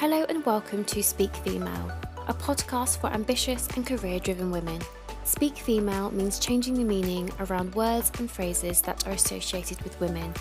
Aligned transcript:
Hello 0.00 0.26
and 0.28 0.44
welcome 0.44 0.84
to 0.84 1.02
Speak 1.02 1.34
Female, 1.36 1.90
a 2.28 2.34
podcast 2.34 2.98
for 3.00 3.06
ambitious 3.06 3.66
and 3.76 3.86
career 3.86 4.20
driven 4.20 4.50
women. 4.50 4.78
Speak 5.24 5.56
Female 5.56 6.10
means 6.10 6.38
changing 6.38 6.74
the 6.74 6.84
meaning 6.84 7.30
around 7.40 7.74
words 7.74 8.12
and 8.18 8.30
phrases 8.30 8.82
that 8.82 9.06
are 9.06 9.12
associated 9.12 9.80
with 9.80 9.98
women, 9.98 10.34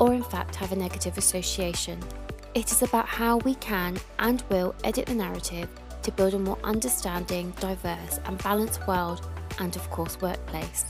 or 0.00 0.14
in 0.14 0.22
fact 0.22 0.54
have 0.54 0.72
a 0.72 0.76
negative 0.76 1.18
association. 1.18 2.00
It 2.54 2.72
is 2.72 2.80
about 2.80 3.06
how 3.06 3.36
we 3.36 3.54
can 3.56 3.98
and 4.18 4.42
will 4.48 4.74
edit 4.82 5.04
the 5.04 5.14
narrative 5.14 5.68
to 6.04 6.12
build 6.12 6.32
a 6.32 6.38
more 6.38 6.58
understanding, 6.64 7.52
diverse, 7.60 8.18
and 8.24 8.42
balanced 8.42 8.88
world 8.88 9.28
and, 9.58 9.76
of 9.76 9.90
course, 9.90 10.18
workplace. 10.22 10.86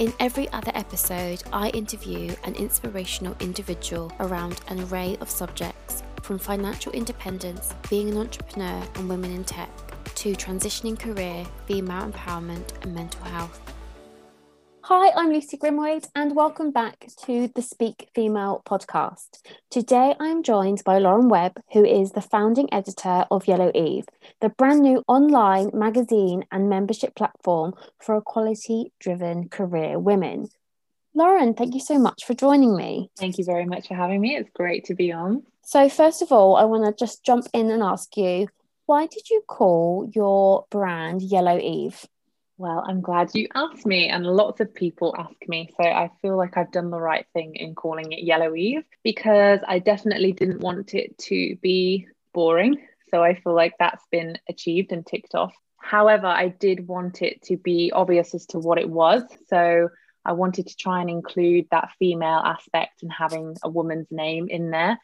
In 0.00 0.12
every 0.18 0.48
other 0.50 0.72
episode, 0.74 1.44
I 1.52 1.68
interview 1.68 2.34
an 2.42 2.56
inspirational 2.56 3.36
individual 3.38 4.12
around 4.18 4.60
an 4.66 4.80
array 4.80 5.16
of 5.20 5.30
subjects 5.30 5.85
from 6.26 6.38
financial 6.40 6.90
independence, 6.90 7.72
being 7.88 8.10
an 8.10 8.16
entrepreneur, 8.16 8.82
and 8.96 9.08
women 9.08 9.30
in 9.32 9.44
tech, 9.44 9.70
to 10.16 10.32
transitioning 10.32 10.98
career, 10.98 11.46
female 11.66 12.10
empowerment, 12.10 12.64
and 12.82 12.92
mental 12.92 13.22
health. 13.26 13.60
Hi, 14.80 15.12
I'm 15.14 15.32
Lucy 15.32 15.56
Grimwade, 15.56 16.08
and 16.16 16.34
welcome 16.34 16.72
back 16.72 17.06
to 17.26 17.48
the 17.54 17.62
Speak 17.62 18.08
Female 18.12 18.60
podcast. 18.68 19.38
Today 19.70 20.16
I 20.18 20.26
am 20.26 20.42
joined 20.42 20.82
by 20.84 20.98
Lauren 20.98 21.28
Webb, 21.28 21.60
who 21.72 21.84
is 21.84 22.10
the 22.10 22.20
founding 22.20 22.74
editor 22.74 23.24
of 23.30 23.46
Yellow 23.46 23.70
Eve, 23.72 24.06
the 24.40 24.48
brand 24.48 24.80
new 24.80 25.04
online 25.06 25.70
magazine 25.72 26.44
and 26.50 26.68
membership 26.68 27.14
platform 27.14 27.72
for 28.00 28.16
equality 28.16 28.90
driven 28.98 29.48
career 29.48 29.96
women. 30.00 30.48
Lauren, 31.14 31.54
thank 31.54 31.72
you 31.74 31.80
so 31.80 32.00
much 32.00 32.24
for 32.24 32.34
joining 32.34 32.76
me. 32.76 33.10
Thank 33.16 33.38
you 33.38 33.44
very 33.44 33.64
much 33.64 33.86
for 33.86 33.94
having 33.94 34.20
me. 34.20 34.36
It's 34.36 34.50
great 34.50 34.86
to 34.86 34.94
be 34.94 35.12
on. 35.12 35.44
So, 35.68 35.88
first 35.88 36.22
of 36.22 36.30
all, 36.30 36.54
I 36.54 36.62
want 36.62 36.84
to 36.86 37.04
just 37.04 37.24
jump 37.24 37.48
in 37.52 37.72
and 37.72 37.82
ask 37.82 38.16
you 38.16 38.46
why 38.86 39.08
did 39.08 39.28
you 39.28 39.42
call 39.48 40.08
your 40.14 40.64
brand 40.70 41.22
Yellow 41.22 41.58
Eve? 41.58 42.06
Well, 42.56 42.84
I'm 42.86 43.00
glad 43.00 43.34
you 43.34 43.48
asked 43.52 43.84
me, 43.84 44.08
and 44.08 44.24
lots 44.24 44.60
of 44.60 44.72
people 44.72 45.12
ask 45.18 45.34
me. 45.48 45.74
So 45.76 45.82
I 45.82 46.12
feel 46.22 46.36
like 46.36 46.56
I've 46.56 46.70
done 46.70 46.90
the 46.90 47.00
right 47.00 47.26
thing 47.34 47.56
in 47.56 47.74
calling 47.74 48.12
it 48.12 48.22
Yellow 48.22 48.54
Eve 48.54 48.84
because 49.02 49.58
I 49.66 49.80
definitely 49.80 50.30
didn't 50.30 50.60
want 50.60 50.94
it 50.94 51.18
to 51.18 51.56
be 51.56 52.06
boring. 52.32 52.76
So 53.10 53.24
I 53.24 53.34
feel 53.34 53.56
like 53.56 53.74
that's 53.80 54.04
been 54.12 54.38
achieved 54.48 54.92
and 54.92 55.04
ticked 55.04 55.34
off. 55.34 55.52
However, 55.78 56.28
I 56.28 56.46
did 56.46 56.86
want 56.86 57.22
it 57.22 57.42
to 57.46 57.56
be 57.56 57.90
obvious 57.92 58.36
as 58.36 58.46
to 58.46 58.60
what 58.60 58.78
it 58.78 58.88
was. 58.88 59.24
So 59.48 59.88
I 60.24 60.32
wanted 60.32 60.68
to 60.68 60.76
try 60.76 61.00
and 61.00 61.10
include 61.10 61.66
that 61.72 61.90
female 61.98 62.40
aspect 62.44 63.02
and 63.02 63.10
having 63.12 63.56
a 63.64 63.68
woman's 63.68 64.12
name 64.12 64.46
in 64.48 64.70
there. 64.70 65.00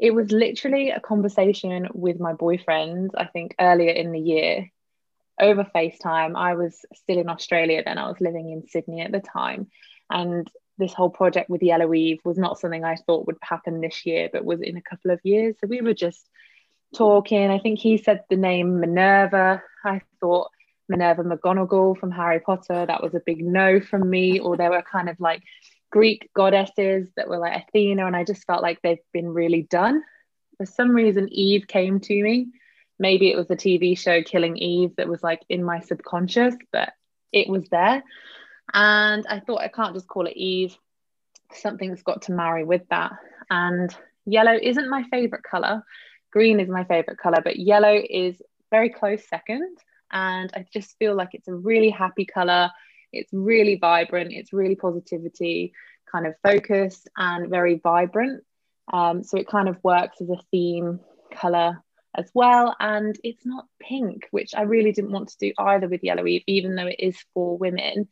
It 0.00 0.14
was 0.14 0.32
literally 0.32 0.90
a 0.90 0.98
conversation 0.98 1.88
with 1.92 2.18
my 2.18 2.32
boyfriend, 2.32 3.10
I 3.16 3.26
think 3.26 3.54
earlier 3.60 3.90
in 3.90 4.12
the 4.12 4.18
year 4.18 4.70
over 5.38 5.64
FaceTime. 5.64 6.36
I 6.36 6.54
was 6.54 6.84
still 6.94 7.18
in 7.18 7.28
Australia 7.28 7.82
then, 7.84 7.98
I 7.98 8.08
was 8.08 8.20
living 8.20 8.50
in 8.50 8.66
Sydney 8.66 9.02
at 9.02 9.12
the 9.12 9.20
time. 9.20 9.68
And 10.08 10.50
this 10.78 10.94
whole 10.94 11.10
project 11.10 11.50
with 11.50 11.62
Yellow 11.62 11.92
Eve 11.92 12.20
was 12.24 12.38
not 12.38 12.58
something 12.58 12.82
I 12.82 12.96
thought 12.96 13.26
would 13.26 13.36
happen 13.42 13.80
this 13.80 14.06
year, 14.06 14.30
but 14.32 14.44
was 14.44 14.62
in 14.62 14.78
a 14.78 14.82
couple 14.82 15.10
of 15.10 15.20
years. 15.22 15.56
So 15.60 15.66
we 15.66 15.82
were 15.82 15.94
just 15.94 16.26
talking. 16.94 17.50
I 17.50 17.58
think 17.58 17.78
he 17.78 17.98
said 17.98 18.24
the 18.30 18.36
name 18.36 18.80
Minerva. 18.80 19.62
I 19.84 20.00
thought 20.18 20.50
Minerva 20.88 21.22
McGonagall 21.22 21.98
from 21.98 22.10
Harry 22.10 22.40
Potter. 22.40 22.86
That 22.86 23.02
was 23.02 23.14
a 23.14 23.22
big 23.24 23.44
no 23.44 23.80
from 23.80 24.08
me. 24.08 24.40
Or 24.40 24.56
there 24.56 24.70
were 24.70 24.82
kind 24.82 25.10
of 25.10 25.20
like 25.20 25.42
Greek 25.90 26.30
goddesses 26.34 27.08
that 27.16 27.28
were 27.28 27.38
like 27.38 27.64
Athena, 27.68 28.06
and 28.06 28.16
I 28.16 28.24
just 28.24 28.44
felt 28.46 28.62
like 28.62 28.80
they've 28.82 28.98
been 29.12 29.28
really 29.28 29.62
done. 29.62 30.02
For 30.56 30.66
some 30.66 30.90
reason, 30.90 31.28
Eve 31.30 31.66
came 31.66 32.00
to 32.00 32.22
me 32.22 32.48
maybe 33.00 33.30
it 33.30 33.36
was 33.36 33.50
a 33.50 33.56
TV 33.56 33.98
show 33.98 34.22
Killing 34.22 34.56
Eve 34.58 34.94
that 34.96 35.08
was 35.08 35.22
like 35.24 35.42
in 35.48 35.64
my 35.64 35.80
subconscious, 35.80 36.54
but 36.70 36.92
it 37.32 37.48
was 37.48 37.64
there. 37.70 38.04
And 38.72 39.26
I 39.26 39.40
thought 39.40 39.62
I 39.62 39.68
can't 39.68 39.94
just 39.94 40.06
call 40.06 40.26
it 40.26 40.36
Eve. 40.36 40.76
Something's 41.52 42.02
got 42.02 42.22
to 42.22 42.32
marry 42.32 42.62
with 42.62 42.82
that. 42.90 43.12
And 43.48 43.92
yellow 44.26 44.56
isn't 44.62 44.90
my 44.90 45.02
favorite 45.10 45.42
color. 45.42 45.82
Green 46.30 46.60
is 46.60 46.68
my 46.68 46.84
favorite 46.84 47.18
color, 47.18 47.40
but 47.42 47.58
yellow 47.58 48.00
is 48.08 48.40
very 48.70 48.90
close 48.90 49.26
second. 49.28 49.78
And 50.12 50.52
I 50.54 50.66
just 50.72 50.96
feel 50.98 51.14
like 51.16 51.30
it's 51.32 51.48
a 51.48 51.54
really 51.54 51.90
happy 51.90 52.26
color. 52.26 52.70
It's 53.12 53.32
really 53.32 53.76
vibrant. 53.76 54.32
It's 54.32 54.52
really 54.52 54.76
positivity, 54.76 55.72
kind 56.10 56.26
of 56.26 56.34
focused 56.42 57.08
and 57.16 57.50
very 57.50 57.80
vibrant. 57.82 58.44
Um, 58.92 59.22
so 59.22 59.38
it 59.38 59.48
kind 59.48 59.68
of 59.68 59.78
works 59.82 60.20
as 60.20 60.30
a 60.30 60.40
theme 60.50 61.00
color 61.32 61.82
as 62.16 62.30
well. 62.34 62.74
And 62.80 63.16
it's 63.22 63.46
not 63.46 63.66
pink, 63.80 64.26
which 64.30 64.54
I 64.54 64.62
really 64.62 64.92
didn't 64.92 65.12
want 65.12 65.28
to 65.28 65.38
do 65.38 65.52
either 65.58 65.88
with 65.88 66.02
Yellow 66.02 66.26
Eve, 66.26 66.42
even 66.46 66.74
though 66.74 66.86
it 66.86 66.96
is 66.98 67.16
for 67.34 67.56
women. 67.56 68.08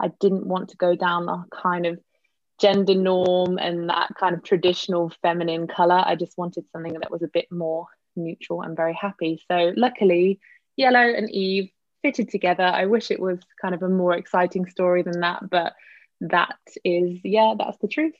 I 0.00 0.08
didn't 0.20 0.46
want 0.46 0.70
to 0.70 0.76
go 0.76 0.94
down 0.94 1.26
the 1.26 1.44
kind 1.50 1.86
of 1.86 1.98
gender 2.60 2.94
norm 2.94 3.58
and 3.58 3.88
that 3.88 4.10
kind 4.18 4.34
of 4.34 4.42
traditional 4.42 5.12
feminine 5.22 5.66
color. 5.66 6.02
I 6.04 6.14
just 6.16 6.36
wanted 6.36 6.64
something 6.72 6.94
that 6.94 7.10
was 7.10 7.22
a 7.22 7.28
bit 7.28 7.46
more 7.50 7.86
neutral 8.16 8.62
and 8.62 8.76
very 8.76 8.94
happy. 8.94 9.40
So, 9.50 9.72
luckily, 9.76 10.40
Yellow 10.76 11.00
and 11.00 11.30
Eve 11.30 11.70
fitted 12.02 12.30
together. 12.30 12.64
I 12.64 12.86
wish 12.86 13.10
it 13.10 13.20
was 13.20 13.38
kind 13.60 13.74
of 13.74 13.82
a 13.82 13.88
more 13.88 14.14
exciting 14.14 14.66
story 14.66 15.02
than 15.02 15.20
that, 15.20 15.48
but 15.50 15.74
that 16.20 16.58
is, 16.84 17.20
yeah, 17.24 17.54
that's 17.58 17.78
the 17.78 17.88
truth. 17.88 18.14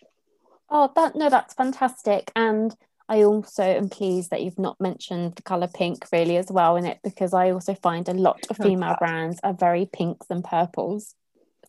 Oh, 0.70 0.92
that 0.96 1.16
no, 1.16 1.30
that's 1.30 1.54
fantastic. 1.54 2.30
And 2.36 2.74
I 3.08 3.22
also 3.22 3.62
am 3.62 3.88
pleased 3.88 4.30
that 4.30 4.42
you've 4.42 4.58
not 4.58 4.80
mentioned 4.80 5.34
the 5.34 5.42
colour 5.42 5.68
pink 5.68 6.04
really 6.12 6.36
as 6.36 6.50
well 6.50 6.76
in 6.76 6.84
it 6.84 6.98
because 7.02 7.32
I 7.32 7.50
also 7.50 7.74
find 7.74 8.06
a 8.08 8.14
lot 8.14 8.46
of 8.50 8.58
oh, 8.60 8.62
female 8.62 8.96
brands 8.98 9.40
are 9.42 9.54
very 9.54 9.88
pinks 9.90 10.26
and 10.28 10.44
purples. 10.44 11.14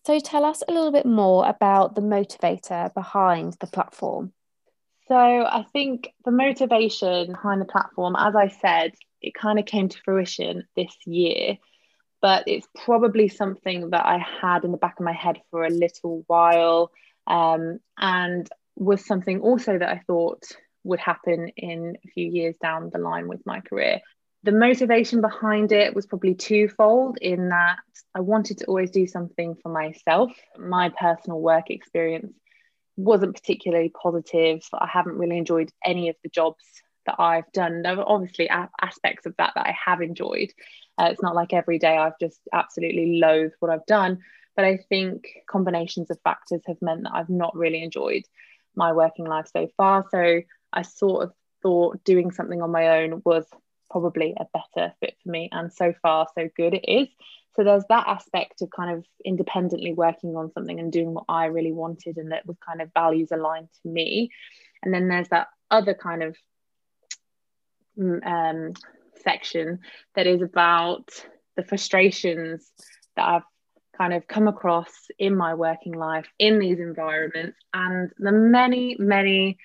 So 0.06 0.20
tell 0.20 0.44
us 0.44 0.64
a 0.68 0.72
little 0.72 0.92
bit 0.92 1.06
more 1.06 1.48
about 1.48 1.96
the 1.96 2.02
motivator 2.02 2.94
behind 2.94 3.56
the 3.60 3.68
platform. 3.68 4.34
So 5.08 5.16
I 5.16 5.66
think 5.74 6.14
the 6.26 6.32
motivation 6.32 7.32
behind 7.32 7.62
the 7.62 7.66
platform, 7.66 8.16
as 8.18 8.36
I 8.36 8.50
said, 8.50 8.94
it 9.22 9.34
kind 9.34 9.60
of 9.60 9.66
came 9.66 9.90
to 9.90 10.02
fruition 10.04 10.68
this 10.76 10.96
year, 11.06 11.58
but 12.22 12.44
it's 12.48 12.68
probably 12.76 13.30
something 13.30 13.92
that 13.92 14.06
I 14.06 14.24
had 14.42 14.66
in 14.66 14.72
the 14.72 14.78
back 14.78 15.00
of 15.00 15.06
my 15.06 15.14
head 15.14 15.40
for 15.52 15.64
a 15.64 15.70
little 15.70 16.24
while 16.28 16.92
um, 17.28 17.80
and 17.98 18.50
was 18.76 19.06
something 19.06 19.42
also 19.42 19.78
that 19.78 19.90
I 19.90 20.02
thought 20.08 20.44
would 20.84 21.00
happen 21.00 21.50
in 21.58 21.98
a 22.04 22.08
few 22.10 22.30
years 22.30 22.56
down 22.62 22.90
the 22.92 23.00
line 23.00 23.28
with 23.28 23.46
my 23.46 23.62
career. 23.62 24.00
The 24.44 24.52
motivation 24.54 25.22
behind 25.22 25.72
it 25.72 25.94
was 25.94 26.06
probably 26.06 26.34
twofold 26.34 27.18
in 27.22 27.50
that 27.50 27.80
I 28.16 28.22
wanted 28.22 28.60
to 28.60 28.66
always 28.66 28.90
do 28.90 29.06
something 29.06 29.56
for 29.62 29.70
myself. 29.70 30.32
My 30.58 30.90
personal 30.90 31.42
work 31.42 31.70
experience 31.70 32.34
wasn't 32.96 33.36
particularly 33.36 33.92
positive. 34.02 34.62
I 34.74 34.88
haven't 34.88 35.18
really 35.18 35.38
enjoyed 35.38 35.72
any 35.86 36.10
of 36.10 36.16
the 36.24 36.30
jobs 36.30 36.64
that 37.10 37.22
I've 37.22 37.52
done. 37.54 37.82
There 37.82 38.00
are 38.00 38.08
obviously 38.08 38.50
aspects 38.50 39.26
of 39.26 39.36
that 39.38 39.54
that 39.56 39.66
I 39.66 39.76
have 39.86 40.02
enjoyed. 40.02 40.52
Uh, 40.98 41.10
it's 41.12 41.22
not 41.22 41.36
like 41.36 41.54
every 41.54 41.80
day 41.80 41.98
I've 41.98 42.20
just 42.20 42.40
absolutely 42.54 43.20
loathed 43.20 43.56
what 43.60 43.72
I've 43.72 43.86
done, 43.88 44.20
but 44.56 44.66
I 44.66 44.78
think 44.90 45.28
combinations 45.50 46.12
of 46.12 46.20
factors 46.24 46.62
have 46.68 46.82
meant 46.82 47.04
that 47.04 47.14
I've 47.14 47.30
not 47.30 47.56
really 47.56 47.82
enjoyed 47.82 48.24
my 48.76 48.94
working 48.94 49.26
life 49.26 49.48
so 49.52 49.68
far. 49.76 50.06
So 50.12 50.42
I 50.72 50.82
sort 50.84 51.24
of 51.24 51.34
thought 51.64 52.04
doing 52.04 52.32
something 52.32 52.62
on 52.62 52.72
my 52.72 53.00
own 53.00 53.22
was 53.26 53.46
probably 53.90 54.36
a 54.38 54.46
better 54.54 54.94
fit 55.00 55.16
for 55.24 55.32
me. 55.32 55.50
And 55.52 55.74
so 55.74 55.94
far, 56.04 56.28
so 56.36 56.48
good 56.56 56.76
it 56.76 56.88
is. 56.88 57.08
So 57.56 57.64
there's 57.64 57.86
that 57.90 58.08
aspect 58.08 58.62
of 58.62 58.70
kind 58.70 58.96
of 58.96 59.06
independently 59.26 59.94
working 59.94 60.36
on 60.36 60.52
something 60.52 60.80
and 60.80 60.92
doing 60.92 61.14
what 61.14 61.26
I 61.28 61.46
really 61.46 61.72
wanted 61.72 62.18
and 62.18 62.32
that 62.32 62.46
was 62.46 62.58
kind 62.66 62.82
of 62.82 62.92
values 62.94 63.30
aligned 63.32 63.70
to 63.82 63.90
me. 63.90 64.30
And 64.84 64.94
then 64.94 65.08
there's 65.08 65.30
that 65.30 65.48
other 65.72 65.94
kind 65.94 66.24
of 66.24 66.38
um, 68.00 68.74
section 69.24 69.80
that 70.16 70.28
is 70.28 70.42
about 70.42 71.10
the 71.56 71.64
frustrations 71.64 72.72
that 73.16 73.28
I've 73.28 73.44
kind 73.98 74.14
of 74.14 74.28
come 74.28 74.48
across 74.48 74.92
in 75.18 75.36
my 75.36 75.54
working 75.54 75.94
life 75.94 76.28
in 76.40 76.60
these 76.60 76.80
environments 76.80 77.58
and 77.74 78.12
the 78.18 78.32
many, 78.32 78.96
many 78.98 79.58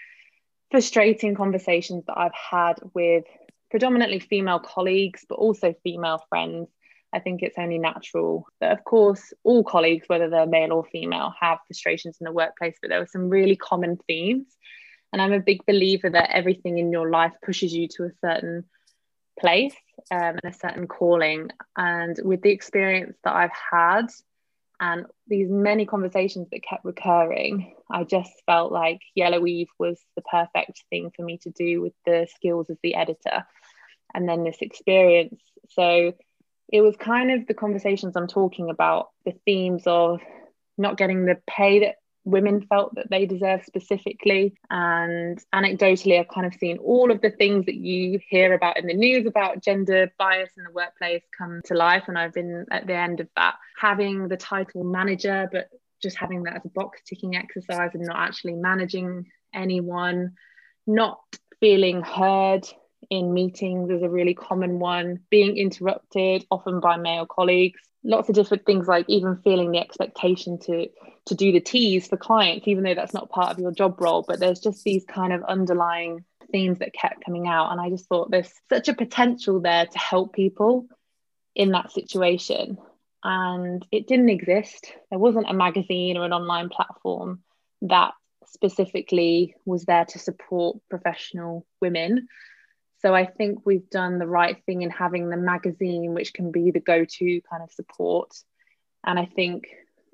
frustrating 0.71 1.37
conversations 1.37 2.05
that 2.07 2.19
I've 2.19 2.35
had 2.35 2.75
with 2.95 3.25
predominantly 3.71 4.19
female 4.19 4.59
colleagues, 4.59 5.25
but 5.29 5.37
also 5.37 5.75
female 5.85 6.25
friends. 6.29 6.69
I 7.13 7.21
think 7.21 7.43
it's 7.43 7.59
only 7.59 7.79
natural 7.79 8.45
that, 8.61 8.73
of 8.73 8.83
course, 8.83 9.33
all 9.45 9.63
colleagues, 9.63 10.09
whether 10.09 10.29
they're 10.29 10.47
male 10.47 10.73
or 10.73 10.85
female, 10.85 11.33
have 11.41 11.59
frustrations 11.69 12.17
in 12.21 12.25
the 12.25 12.33
workplace, 12.33 12.77
but 12.83 12.91
there 12.91 12.99
were 12.99 13.07
some 13.07 13.29
really 13.29 13.55
common 13.55 13.99
themes. 14.09 14.47
And 15.15 15.23
I'm 15.23 15.33
a 15.33 15.39
big 15.39 15.65
believer 15.65 16.11
that 16.11 16.31
everything 16.33 16.79
in 16.79 16.91
your 16.91 17.09
life 17.09 17.35
pushes 17.41 17.73
you 17.73 17.87
to 17.87 18.07
a 18.07 18.11
certain 18.21 18.65
place 19.39 19.77
um, 20.11 20.39
and 20.43 20.53
a 20.53 20.53
certain 20.53 20.89
calling. 20.89 21.51
And 21.77 22.19
with 22.25 22.43
the 22.43 22.51
experience 22.51 23.17
that 23.23 23.33
I've 23.33 23.53
had 23.71 24.07
and 24.81 25.07
these 25.29 25.49
many 25.49 25.87
conversations 25.87 26.49
that 26.51 26.65
kept 26.69 26.85
recurring 26.85 27.77
i 27.89 28.03
just 28.03 28.33
felt 28.45 28.73
like 28.73 28.99
yellow 29.15 29.47
eve 29.47 29.69
was 29.79 30.01
the 30.17 30.23
perfect 30.23 30.83
thing 30.91 31.13
for 31.15 31.25
me 31.25 31.39
to 31.39 31.51
do 31.51 31.81
with 31.81 31.93
the 32.07 32.27
skills 32.35 32.69
as 32.71 32.77
the 32.83 32.97
editor 32.97 33.47
and 34.15 34.29
then 34.29 34.43
this 34.43 34.59
experience 34.63 35.41
so 35.71 36.13
it 36.73 36.81
was 36.81 36.97
kind 36.97 37.31
of 37.31 37.47
the 37.47 37.55
conversations 37.55 38.17
i'm 38.17 38.27
talking 38.27 38.69
about 38.69 39.11
the 39.25 39.35
themes 39.45 39.85
of 39.87 40.21
not 40.77 40.97
getting 40.97 41.25
the 41.25 41.39
pay 41.47 41.79
that 41.79 41.95
women 42.25 42.67
felt 42.67 42.95
that 42.95 43.11
they 43.11 43.27
deserve 43.27 43.65
specifically. 43.65 44.57
And 44.71 45.39
anecdotally, 45.55 46.19
I've 46.19 46.29
kind 46.29 46.47
of 46.47 46.55
seen 46.55 46.79
all 46.79 47.11
of 47.11 47.21
the 47.21 47.31
things 47.31 47.67
that 47.67 47.75
you 47.75 48.19
hear 48.29 48.55
about 48.55 48.79
in 48.79 48.87
the 48.87 48.95
news 48.95 49.27
about 49.27 49.63
gender 49.63 50.13
bias 50.19 50.51
in 50.57 50.65
the 50.65 50.73
workplace 50.73 51.23
come 51.37 51.61
to 51.67 51.75
life. 51.75 52.05
And 52.09 52.19
I've 52.19 52.33
been 52.33 52.67
at 52.71 52.87
the 52.87 52.95
end 52.95 53.21
of 53.21 53.29
that, 53.37 53.57
having 53.79 54.29
the 54.29 54.37
title 54.37 54.85
manager, 54.85 55.49
but 55.53 55.69
just 56.03 56.17
having 56.17 56.43
that 56.45 56.57
as 56.57 56.65
a 56.65 56.69
box 56.69 57.01
ticking 57.07 57.37
exercise 57.37 57.91
and 57.95 58.05
not 58.05 58.17
actually 58.17 58.55
managing 58.55 59.27
anyone, 59.55 60.33
not 60.87 61.21
feeling 61.61 62.03
heard 62.03 62.67
in 63.15 63.33
meetings 63.33 63.91
is 63.91 64.03
a 64.03 64.09
really 64.09 64.35
common 64.35 64.79
one, 64.79 65.21
being 65.31 65.57
interrupted 65.57 66.45
often 66.51 66.81
by 66.81 66.97
male 66.97 67.27
colleagues. 67.27 67.81
Lots 68.03 68.29
of 68.29 68.35
different 68.35 68.67
things 68.67 68.87
like 68.87 69.07
even 69.09 69.41
feeling 69.43 69.71
the 69.71 69.79
expectation 69.79 70.59
to 70.61 70.89
to 71.27 71.35
do 71.35 71.53
the 71.53 71.61
teas 71.61 72.07
for 72.07 72.17
clients, 72.17 72.69
even 72.69 72.85
though 72.85 72.95
that's 72.95 73.15
not 73.15 73.31
part 73.31 73.51
of 73.51 73.59
your 73.59 73.73
job 73.73 74.01
role. 74.01 74.25
But 74.27 74.41
there's 74.41 74.61
just 74.61 74.85
these 74.85 75.05
kind 75.07 75.33
of 75.33 75.43
underlying 75.45 76.25
themes 76.53 76.81
that 76.81 76.93
kept 76.93 77.25
coming 77.25 77.49
out. 77.49 77.73
And 77.73 77.81
I 77.81 77.89
just 77.89 78.07
thought 78.07 78.31
there's 78.31 78.53
such 78.69 78.89
a 78.89 78.95
potential 78.95 79.61
there 79.61 79.87
to 79.87 79.99
help 79.99 80.35
people 80.35 80.87
in 81.55 81.71
that 81.71 81.93
situation. 81.93 82.79
And 83.23 83.87
it 83.91 84.07
didn't 84.07 84.29
exist. 84.29 84.93
There 85.09 85.19
wasn't 85.19 85.49
a 85.49 85.55
magazine 85.55 86.19
or 86.19 86.25
an 86.25 86.35
online 86.35 86.69
platform 86.69 87.43
that 87.83 88.13
specifically 88.47 89.55
was 89.65 89.85
there 89.85 90.05
to 90.05 90.19
support 90.19 90.79
professional 90.91 91.67
women. 91.81 92.29
So 93.05 93.15
I 93.15 93.27
think 93.27 93.67
we've 93.67 93.89
done 93.91 94.19
the 94.19 94.27
right 94.27 94.57
thing 94.65 94.81
in 94.81 94.89
having 94.89 95.29
the 95.29 95.37
magazine, 95.37 96.15
which 96.15 96.33
can 96.33 96.51
be 96.51 96.71
the 96.71 96.81
go 96.81 97.05
to 97.05 97.41
kind 97.51 97.63
of 97.63 97.71
support. 97.71 98.31
And 99.05 99.19
I 99.19 99.27
think 99.27 99.65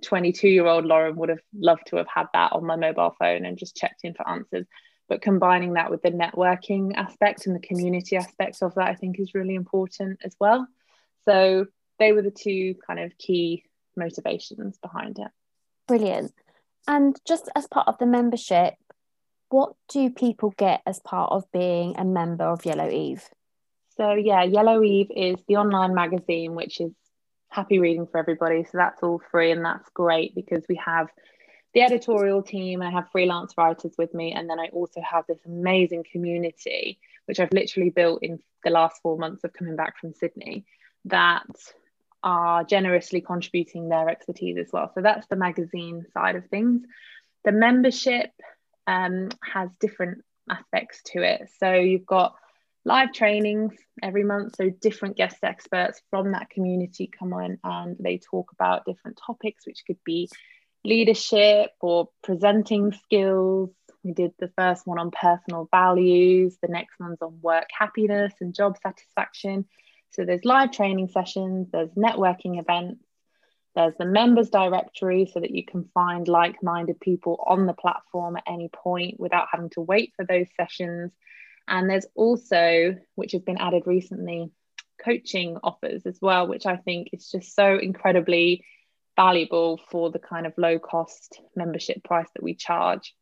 22 0.02 0.48
year 0.48 0.66
old 0.66 0.84
Lauren 0.84 1.14
would 1.16 1.28
have 1.28 1.42
loved 1.54 1.86
to 1.88 1.96
have 1.96 2.08
had 2.12 2.26
that 2.32 2.52
on 2.52 2.66
my 2.66 2.74
mobile 2.74 3.14
phone 3.16 3.44
and 3.44 3.56
just 3.56 3.76
checked 3.76 4.00
in 4.02 4.14
for 4.14 4.28
answers. 4.28 4.66
But 5.08 5.22
combining 5.22 5.74
that 5.74 5.90
with 5.90 6.02
the 6.02 6.10
networking 6.10 6.96
aspect 6.96 7.46
and 7.46 7.54
the 7.54 7.60
community 7.60 8.16
aspect 8.16 8.58
of 8.60 8.74
that, 8.74 8.88
I 8.88 8.96
think 8.96 9.20
is 9.20 9.34
really 9.34 9.54
important 9.54 10.18
as 10.24 10.34
well. 10.40 10.66
So 11.26 11.66
they 12.00 12.12
were 12.12 12.22
the 12.22 12.32
two 12.32 12.74
kind 12.84 12.98
of 12.98 13.16
key 13.18 13.64
motivations 13.96 14.78
behind 14.78 15.20
it. 15.20 15.30
Brilliant. 15.86 16.32
And 16.88 17.16
just 17.24 17.48
as 17.54 17.68
part 17.68 17.86
of 17.86 17.98
the 17.98 18.06
membership, 18.06 18.74
what 19.50 19.74
do 19.88 20.10
people 20.10 20.54
get 20.56 20.80
as 20.86 21.00
part 21.00 21.32
of 21.32 21.50
being 21.52 21.96
a 21.98 22.04
member 22.04 22.44
of 22.44 22.64
Yellow 22.64 22.88
Eve? 22.88 23.28
So, 23.96 24.12
yeah, 24.12 24.44
Yellow 24.44 24.82
Eve 24.82 25.10
is 25.14 25.36
the 25.46 25.56
online 25.56 25.94
magazine, 25.94 26.54
which 26.54 26.80
is 26.80 26.92
happy 27.48 27.80
reading 27.80 28.06
for 28.06 28.18
everybody. 28.18 28.64
So, 28.64 28.78
that's 28.78 29.02
all 29.02 29.20
free, 29.30 29.50
and 29.50 29.64
that's 29.64 29.90
great 29.90 30.34
because 30.34 30.64
we 30.68 30.76
have 30.76 31.08
the 31.74 31.82
editorial 31.82 32.42
team, 32.42 32.82
I 32.82 32.90
have 32.90 33.10
freelance 33.12 33.54
writers 33.58 33.94
with 33.98 34.14
me, 34.14 34.32
and 34.32 34.48
then 34.48 34.58
I 34.58 34.68
also 34.72 35.00
have 35.02 35.24
this 35.26 35.40
amazing 35.44 36.04
community, 36.10 36.98
which 37.26 37.38
I've 37.38 37.52
literally 37.52 37.90
built 37.90 38.22
in 38.22 38.40
the 38.64 38.70
last 38.70 39.02
four 39.02 39.18
months 39.18 39.44
of 39.44 39.52
coming 39.52 39.76
back 39.76 39.98
from 39.98 40.14
Sydney, 40.14 40.64
that 41.06 41.46
are 42.22 42.64
generously 42.64 43.20
contributing 43.20 43.88
their 43.88 44.08
expertise 44.08 44.58
as 44.58 44.72
well. 44.72 44.90
So, 44.94 45.02
that's 45.02 45.26
the 45.26 45.36
magazine 45.36 46.06
side 46.14 46.36
of 46.36 46.46
things. 46.46 46.82
The 47.44 47.52
membership 47.52 48.30
um, 48.86 49.28
has 49.42 49.70
different 49.80 50.22
aspects 50.50 51.00
to 51.06 51.22
it. 51.22 51.48
So 51.58 51.72
you've 51.74 52.06
got 52.06 52.34
live 52.84 53.12
trainings 53.12 53.74
every 54.02 54.24
month. 54.24 54.56
So 54.56 54.70
different 54.70 55.16
guest 55.16 55.38
experts 55.42 56.00
from 56.10 56.32
that 56.32 56.50
community 56.50 57.10
come 57.16 57.32
on 57.32 57.58
and 57.62 57.96
they 57.98 58.18
talk 58.18 58.52
about 58.52 58.84
different 58.84 59.18
topics, 59.24 59.66
which 59.66 59.84
could 59.86 59.98
be 60.04 60.28
leadership 60.84 61.70
or 61.80 62.08
presenting 62.22 62.92
skills. 62.92 63.70
We 64.02 64.12
did 64.12 64.32
the 64.38 64.50
first 64.56 64.86
one 64.86 64.98
on 64.98 65.10
personal 65.10 65.68
values, 65.70 66.56
the 66.62 66.68
next 66.68 66.98
one's 66.98 67.20
on 67.20 67.38
work 67.42 67.68
happiness 67.76 68.32
and 68.40 68.54
job 68.54 68.76
satisfaction. 68.82 69.66
So 70.12 70.24
there's 70.24 70.44
live 70.44 70.72
training 70.72 71.08
sessions, 71.08 71.68
there's 71.70 71.90
networking 71.90 72.58
events, 72.58 73.04
there's 73.74 73.94
the 73.98 74.04
members 74.04 74.50
directory 74.50 75.30
so 75.32 75.40
that 75.40 75.52
you 75.52 75.64
can 75.64 75.88
find 75.94 76.26
like 76.26 76.62
minded 76.62 76.98
people 77.00 77.42
on 77.46 77.66
the 77.66 77.72
platform 77.72 78.36
at 78.36 78.44
any 78.46 78.68
point 78.68 79.20
without 79.20 79.48
having 79.50 79.70
to 79.70 79.80
wait 79.80 80.12
for 80.16 80.24
those 80.24 80.46
sessions. 80.56 81.12
And 81.68 81.88
there's 81.88 82.06
also, 82.14 82.96
which 83.14 83.32
has 83.32 83.42
been 83.42 83.58
added 83.58 83.84
recently, 83.86 84.50
coaching 85.04 85.56
offers 85.62 86.04
as 86.04 86.18
well, 86.20 86.48
which 86.48 86.66
I 86.66 86.76
think 86.76 87.10
is 87.12 87.30
just 87.30 87.54
so 87.54 87.78
incredibly 87.78 88.64
valuable 89.16 89.80
for 89.90 90.10
the 90.10 90.18
kind 90.18 90.46
of 90.46 90.54
low 90.56 90.78
cost 90.78 91.40
membership 91.54 92.02
price 92.02 92.28
that 92.34 92.42
we 92.42 92.54
charge. 92.54 93.14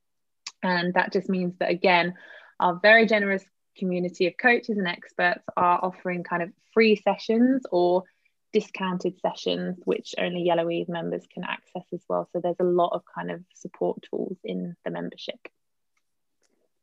And 0.62 0.94
that 0.94 1.12
just 1.12 1.28
means 1.28 1.54
that, 1.58 1.70
again, 1.70 2.14
our 2.58 2.80
very 2.80 3.06
generous 3.06 3.44
community 3.76 4.26
of 4.26 4.34
coaches 4.40 4.78
and 4.78 4.88
experts 4.88 5.44
are 5.56 5.78
offering 5.82 6.24
kind 6.24 6.42
of 6.42 6.50
free 6.72 6.96
sessions 6.96 7.62
or 7.70 8.04
discounted 8.52 9.18
sessions 9.20 9.76
which 9.84 10.14
only 10.18 10.42
Yellow 10.42 10.70
Eve 10.70 10.88
members 10.88 11.24
can 11.32 11.44
access 11.44 11.84
as 11.92 12.02
well. 12.08 12.28
So 12.32 12.40
there's 12.40 12.60
a 12.60 12.64
lot 12.64 12.92
of 12.92 13.02
kind 13.14 13.30
of 13.30 13.42
support 13.54 13.98
tools 14.10 14.36
in 14.44 14.76
the 14.84 14.90
membership. 14.90 15.48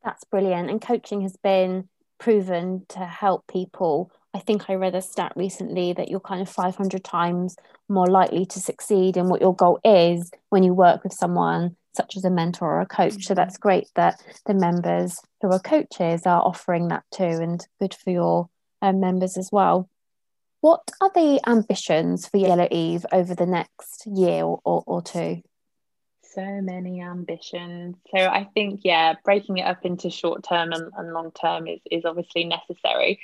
That's 0.04 0.24
brilliant. 0.26 0.70
And 0.70 0.82
coaching 0.82 1.22
has 1.22 1.36
been 1.38 1.90
proven 2.20 2.86
to 2.90 3.00
help 3.00 3.48
people. 3.48 4.12
I 4.34 4.40
think 4.40 4.70
I 4.70 4.76
read 4.76 4.96
a 4.96 5.02
stat 5.02 5.34
recently 5.36 5.94
that 5.94 6.10
you're 6.10 6.20
kind 6.20 6.42
of 6.42 6.50
500 6.50 7.04
times 7.04 7.56
more 7.90 8.08
likely 8.08 8.46
to 8.46 8.60
succeed 8.60 9.18
in 9.18 9.30
what 9.30 9.42
your 9.42 9.56
goal 9.56 9.80
is 9.84 10.32
when 10.50 10.64
you 10.64 10.74
work 10.74 11.04
with 11.04 11.14
someone 11.14 11.76
such 11.96 12.18
as 12.18 12.26
a 12.26 12.30
mentor 12.30 12.76
or 12.76 12.82
a 12.82 12.86
coach. 12.86 13.26
So 13.26 13.34
that's 13.34 13.58
great 13.58 13.88
that 13.96 14.22
the 14.46 14.54
members 14.54 15.18
who 15.42 15.50
are 15.52 15.60
coaches 15.60 16.24
are 16.26 16.42
offering 16.42 16.90
that 16.90 17.04
too, 17.12 17.24
and 17.24 17.66
good 17.80 17.94
for 17.94 18.12
your 18.12 18.50
um, 18.82 19.00
members 19.00 19.38
as 19.38 19.50
well. 19.52 19.90
What 20.66 20.90
are 21.00 21.12
the 21.14 21.40
ambitions 21.46 22.28
for 22.28 22.38
Yellow 22.38 22.68
Eve 22.72 23.06
over 23.12 23.36
the 23.36 23.46
next 23.46 24.08
year 24.08 24.42
or, 24.42 24.60
or, 24.64 25.00
two? 25.00 25.44
So 26.24 26.44
many 26.44 27.04
ambitions. 27.04 27.98
So 28.10 28.18
I 28.18 28.50
think, 28.56 28.80
yeah, 28.84 29.14
breaking 29.24 29.60
it 29.60 29.68
up 29.68 29.86
into 29.86 30.10
short 30.10 30.44
term 30.44 30.72
and, 30.72 30.92
and 30.98 31.14
long 31.14 31.30
term 31.40 31.68
is, 31.68 31.82
is 31.92 32.04
obviously 32.04 32.46
necessary. 32.46 33.20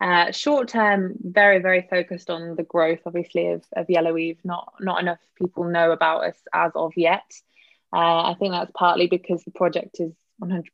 Uh, 0.00 0.32
short 0.32 0.66
term, 0.66 1.14
very, 1.20 1.60
very 1.60 1.86
focused 1.88 2.28
on 2.28 2.56
the 2.56 2.64
growth, 2.64 3.02
obviously, 3.06 3.46
of, 3.52 3.62
of 3.76 3.88
Yellow 3.88 4.18
Eve. 4.18 4.40
Not, 4.42 4.74
not 4.80 5.00
enough 5.00 5.20
people 5.36 5.62
know 5.62 5.92
about 5.92 6.24
us 6.24 6.38
as 6.52 6.72
of 6.74 6.94
yet. 6.96 7.32
Uh, 7.92 8.32
I 8.32 8.34
think 8.36 8.50
that's 8.50 8.72
partly 8.74 9.06
because 9.06 9.44
the 9.44 9.52
project 9.52 10.00
is 10.00 10.12
100% 10.42 10.64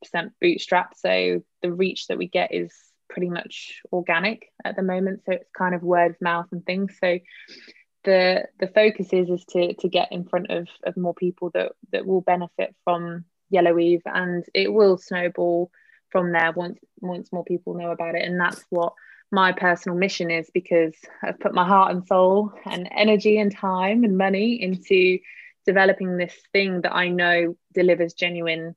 bootstrapped. 0.42 0.96
So 0.96 1.42
the 1.60 1.72
reach 1.72 2.06
that 2.06 2.16
we 2.16 2.26
get 2.26 2.54
is 2.54 2.72
pretty 3.08 3.28
much 3.28 3.80
organic 3.92 4.50
at 4.64 4.76
the 4.76 4.82
moment 4.82 5.22
so 5.24 5.32
it's 5.32 5.50
kind 5.56 5.74
of 5.74 5.82
word 5.82 6.12
of 6.12 6.20
mouth 6.20 6.46
and 6.52 6.64
things. 6.64 6.94
So 7.00 7.18
the 8.04 8.46
the 8.60 8.68
focus 8.68 9.12
is 9.12 9.28
is 9.28 9.44
to 9.46 9.74
to 9.74 9.88
get 9.88 10.12
in 10.12 10.24
front 10.24 10.50
of, 10.50 10.68
of 10.84 10.96
more 10.96 11.14
people 11.14 11.50
that 11.54 11.72
that 11.92 12.06
will 12.06 12.20
benefit 12.20 12.74
from 12.84 13.24
yellow 13.50 13.78
eve 13.78 14.02
and 14.06 14.44
it 14.54 14.72
will 14.72 14.98
snowball 14.98 15.70
from 16.10 16.32
there 16.32 16.52
once 16.52 16.78
once 17.00 17.32
more 17.32 17.44
people 17.44 17.74
know 17.74 17.90
about 17.90 18.14
it. 18.14 18.22
And 18.22 18.40
that's 18.40 18.64
what 18.70 18.94
my 19.32 19.52
personal 19.52 19.98
mission 19.98 20.30
is 20.30 20.48
because 20.54 20.94
I've 21.22 21.40
put 21.40 21.54
my 21.54 21.66
heart 21.66 21.94
and 21.94 22.06
soul 22.06 22.52
and 22.64 22.88
energy 22.96 23.38
and 23.38 23.54
time 23.54 24.04
and 24.04 24.16
money 24.16 24.62
into 24.62 25.18
developing 25.66 26.16
this 26.16 26.34
thing 26.52 26.82
that 26.82 26.94
I 26.94 27.08
know 27.08 27.56
delivers 27.74 28.14
genuine 28.14 28.76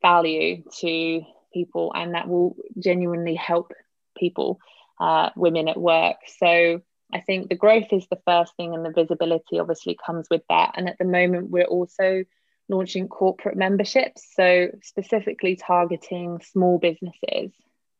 value 0.00 0.62
to 0.80 1.22
people 1.52 1.92
and 1.94 2.14
that 2.14 2.28
will 2.28 2.56
genuinely 2.78 3.34
help 3.34 3.72
people, 4.16 4.58
uh, 5.00 5.30
women 5.36 5.68
at 5.68 5.80
work. 5.80 6.16
So 6.38 6.82
I 7.12 7.20
think 7.20 7.48
the 7.48 7.56
growth 7.56 7.92
is 7.92 8.06
the 8.08 8.20
first 8.26 8.56
thing, 8.56 8.74
and 8.74 8.84
the 8.84 8.90
visibility 8.90 9.58
obviously 9.58 9.98
comes 10.04 10.28
with 10.30 10.42
that. 10.48 10.72
And 10.76 10.88
at 10.88 10.98
the 10.98 11.04
moment, 11.04 11.50
we're 11.50 11.64
also 11.64 12.24
launching 12.68 13.08
corporate 13.08 13.56
memberships, 13.56 14.26
so 14.34 14.68
specifically 14.82 15.56
targeting 15.56 16.40
small 16.40 16.78
businesses 16.78 17.52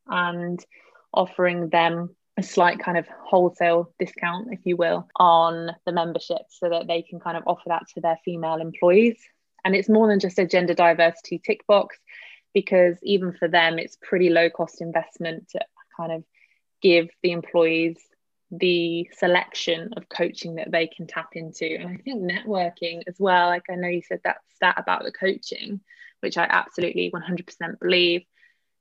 and 0.07 0.65
offering 1.13 1.69
them 1.69 2.17
a 2.39 2.43
slight 2.43 2.79
kind 2.79 2.97
of 2.97 3.07
wholesale 3.27 3.93
discount, 3.99 4.49
if 4.53 4.61
you 4.65 4.77
will, 4.77 5.07
on 5.17 5.71
the 5.85 5.93
membership 5.93 6.43
so 6.49 6.71
that 6.71 6.87
they 6.87 7.03
can 7.03 7.21
kind 7.21 7.37
of 7.37 7.43
offer 7.47 7.65
that 7.67 7.87
to 7.95 8.01
their 8.01 8.19
female 8.25 8.57
employees. 8.57 9.19
And 9.65 9.77
it's 9.77 9.91
more 9.91 10.09
than 10.09 10.21
just 10.21 10.39
a 10.39 10.47
gender 10.47 10.75
diversity 10.75 11.41
tick 11.45 11.67
box 11.67 11.99
because 12.55 12.97
even 13.03 13.33
for 13.33 13.49
them, 13.49 13.79
it's 13.79 13.97
pretty 14.01 14.31
low 14.31 14.51
cost 14.51 14.81
investment 14.81 15.49
to 15.51 15.61
kind 15.97 16.13
of 16.13 16.25
give 16.81 17.09
the 17.23 17.33
employees 17.33 17.99
the 18.51 19.09
selection 19.17 19.95
of 19.97 20.09
coaching 20.09 20.57
that 20.57 20.71
they 20.71 20.87
can 20.87 21.07
tap 21.07 21.31
into. 21.33 21.65
And 21.65 21.89
I 21.89 21.97
think 21.97 22.31
networking 22.31 23.03
as 23.07 23.17
well, 23.19 23.49
like 23.49 23.65
I 23.71 23.77
know 23.77 23.89
you 23.89 24.03
said 24.03 24.21
that 24.25 24.39
stat 24.55 24.75
about 24.77 25.05
the 25.05 25.13
coaching, 25.13 25.81
which 26.21 26.37
I 26.37 26.47
absolutely 26.49 27.11
100% 27.11 27.81
believe. 27.81 28.25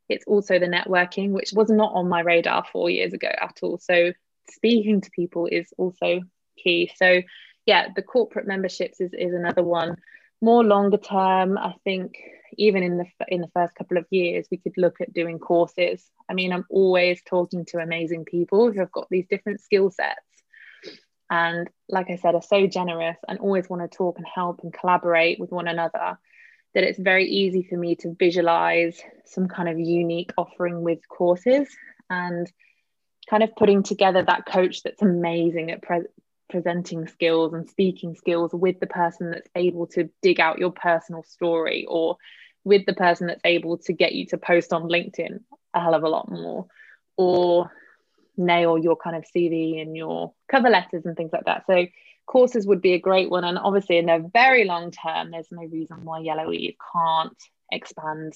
It's 0.10 0.26
also 0.28 0.60
the 0.60 0.66
networking, 0.66 1.32
which 1.32 1.54
was 1.54 1.70
not 1.70 1.94
on 1.94 2.10
my 2.10 2.20
radar 2.20 2.66
four 2.70 2.90
years 2.90 3.14
ago 3.14 3.30
at 3.30 3.60
all. 3.62 3.78
So 3.78 4.12
speaking 4.50 5.00
to 5.02 5.12
people 5.12 5.46
is 5.46 5.74
also 5.78 6.22
key. 6.58 6.92
So 6.98 7.22
yeah, 7.66 7.88
the 7.96 8.02
corporate 8.02 8.48
memberships 8.48 9.00
is, 9.00 9.14
is 9.14 9.34
another 9.34 9.64
one. 9.64 9.96
More 10.42 10.66
longer 10.66 10.98
term, 10.98 11.58
I 11.58 11.76
think 11.86 12.18
even 12.58 12.84
in 12.84 12.98
the 12.98 13.06
in 13.28 13.42
the 13.42 13.52
first 13.54 13.76
couple 13.76 13.98
of 13.98 14.06
years 14.10 14.48
we 14.52 14.58
could 14.58 14.78
look 14.78 15.02
at 15.02 15.14
doing 15.14 15.40
courses. 15.40 16.10
I 16.30 16.34
mean 16.34 16.54
i'm 16.54 16.66
always 16.70 17.22
talking 17.24 17.66
to 17.66 17.80
amazing 17.80 18.26
people 18.26 18.72
who 18.72 18.80
have 18.80 18.92
got 18.92 19.08
these 19.10 19.28
different 19.30 19.62
skill 19.62 19.92
sets. 19.92 20.20
And 21.30 21.70
like 21.90 22.10
i 22.10 22.18
said 22.18 22.36
are 22.36 22.42
so 22.42 22.68
generous 22.68 23.18
and 23.28 23.40
always 23.40 23.70
want 23.70 23.82
to 23.90 23.98
talk 23.98 24.18
and 24.18 24.28
help 24.28 24.62
and 24.64 24.74
collaborate 24.74 25.40
with 25.40 25.52
one 25.52 25.68
another 25.68 26.18
that 26.74 26.84
it's 26.84 27.00
very 27.00 27.28
easy 27.28 27.64
for 27.70 27.78
me 27.78 27.96
to 27.98 28.16
visualize 28.18 29.00
some 29.26 29.48
kind 29.48 29.68
of 29.68 29.80
unique 29.80 30.32
offering 30.38 30.82
with 30.84 31.00
courses 31.08 31.68
and 32.10 32.52
kind 33.30 33.44
of 33.44 33.56
putting 33.56 33.84
together 33.84 34.24
that 34.24 34.46
coach 34.46 34.84
that's 34.84 35.02
amazing 35.02 35.72
at 35.72 35.82
pre- 35.82 36.08
presenting 36.52 37.08
skills 37.08 37.54
and 37.54 37.70
speaking 37.70 38.14
skills 38.16 38.52
with 38.54 38.80
the 38.80 38.88
person 38.88 39.32
that's 39.32 39.50
able 39.56 39.88
to 39.88 40.10
dig 40.22 40.40
out 40.40 40.60
your 40.60 40.72
personal 40.72 41.24
story 41.24 41.86
or 41.88 42.18
with 42.64 42.86
the 42.86 42.94
person 42.94 43.28
that's 43.28 43.42
able 43.44 43.78
to 43.78 43.94
get 43.94 44.14
you 44.14 44.26
to 44.28 44.38
post 44.38 44.74
on 44.74 44.84
LinkedIn 44.84 45.40
a 45.74 45.80
hell 45.80 45.96
of 45.96 46.04
a 46.04 46.10
lot 46.10 46.30
more 46.30 46.68
or 47.18 47.72
nail 48.38 48.78
your 48.78 48.96
kind 48.96 49.16
of 49.16 49.24
CV 49.36 49.82
and 49.82 49.96
your 49.96 50.34
cover 50.50 50.70
letters 50.70 51.06
and 51.06 51.16
things 51.16 51.32
like 51.34 51.46
that. 51.46 51.66
So 51.66 51.88
courses 52.26 52.68
would 52.68 52.82
be 52.82 52.94
a 52.94 53.00
great 53.00 53.30
one. 53.30 53.44
And 53.44 53.58
obviously 53.58 53.98
in 53.98 54.08
the 54.08 54.30
very 54.34 54.66
long 54.66 54.92
term, 54.92 55.32
there's 55.32 55.52
no 55.52 55.64
reason 55.64 56.04
why 56.04 56.20
Yellow 56.20 56.52
Eve 56.52 56.76
can't 56.94 57.38
expand 57.72 58.34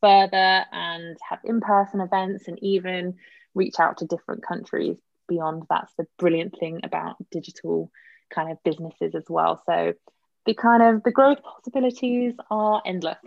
further 0.00 0.64
and 0.72 1.16
have 1.28 1.40
in-person 1.44 2.00
events 2.00 2.48
and 2.48 2.58
even 2.62 3.14
reach 3.54 3.78
out 3.78 3.98
to 3.98 4.06
different 4.06 4.44
countries 4.46 4.96
beyond 5.28 5.64
that's 5.68 5.92
the 5.96 6.06
brilliant 6.18 6.58
thing 6.58 6.80
about 6.82 7.16
digital 7.30 7.90
kind 8.32 8.50
of 8.50 8.62
businesses 8.64 9.14
as 9.14 9.24
well. 9.28 9.62
So 9.66 9.94
the 10.46 10.54
kind 10.54 10.82
of 10.82 11.02
the 11.02 11.10
growth 11.10 11.42
possibilities 11.42 12.34
are 12.50 12.82
endless 12.84 13.18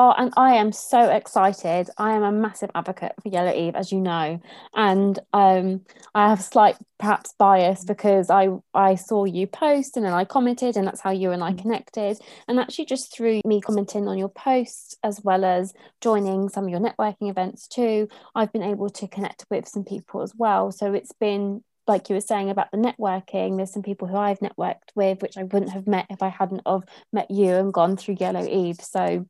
Oh, 0.00 0.14
and 0.16 0.32
I 0.36 0.54
am 0.54 0.70
so 0.70 1.10
excited. 1.10 1.90
I 1.98 2.12
am 2.12 2.22
a 2.22 2.30
massive 2.30 2.70
advocate 2.72 3.14
for 3.20 3.30
Yellow 3.30 3.52
Eve, 3.52 3.74
as 3.74 3.90
you 3.90 4.00
know. 4.00 4.40
And 4.76 5.18
um, 5.32 5.80
I 6.14 6.28
have 6.28 6.40
slight 6.40 6.76
perhaps 7.00 7.34
bias 7.36 7.84
because 7.84 8.30
I 8.30 8.48
I 8.72 8.94
saw 8.94 9.24
you 9.24 9.48
post 9.48 9.96
and 9.96 10.06
then 10.06 10.12
I 10.12 10.24
commented 10.24 10.76
and 10.76 10.86
that's 10.86 11.00
how 11.00 11.10
you 11.10 11.32
and 11.32 11.42
I 11.42 11.52
mm. 11.52 11.60
connected. 11.60 12.20
And 12.46 12.60
actually 12.60 12.84
just 12.84 13.12
through 13.12 13.40
me 13.44 13.60
commenting 13.60 14.06
on 14.06 14.18
your 14.18 14.28
posts 14.28 14.96
as 15.02 15.20
well 15.24 15.44
as 15.44 15.74
joining 16.00 16.48
some 16.48 16.64
of 16.64 16.70
your 16.70 16.80
networking 16.80 17.28
events 17.28 17.66
too, 17.66 18.06
I've 18.36 18.52
been 18.52 18.62
able 18.62 18.90
to 18.90 19.08
connect 19.08 19.46
with 19.50 19.66
some 19.66 19.82
people 19.82 20.22
as 20.22 20.32
well. 20.36 20.70
So 20.70 20.92
it's 20.92 21.12
been 21.12 21.64
like 21.88 22.08
you 22.08 22.14
were 22.14 22.20
saying 22.20 22.50
about 22.50 22.70
the 22.70 22.78
networking, 22.78 23.56
there's 23.56 23.72
some 23.72 23.82
people 23.82 24.06
who 24.06 24.16
I've 24.16 24.38
networked 24.38 24.94
with, 24.94 25.22
which 25.22 25.36
I 25.36 25.42
wouldn't 25.42 25.72
have 25.72 25.88
met 25.88 26.06
if 26.08 26.22
I 26.22 26.28
hadn't 26.28 26.62
of 26.66 26.84
met 27.12 27.32
you 27.32 27.54
and 27.54 27.72
gone 27.72 27.96
through 27.96 28.18
Yellow 28.20 28.46
Eve. 28.46 28.76
So 28.80 29.26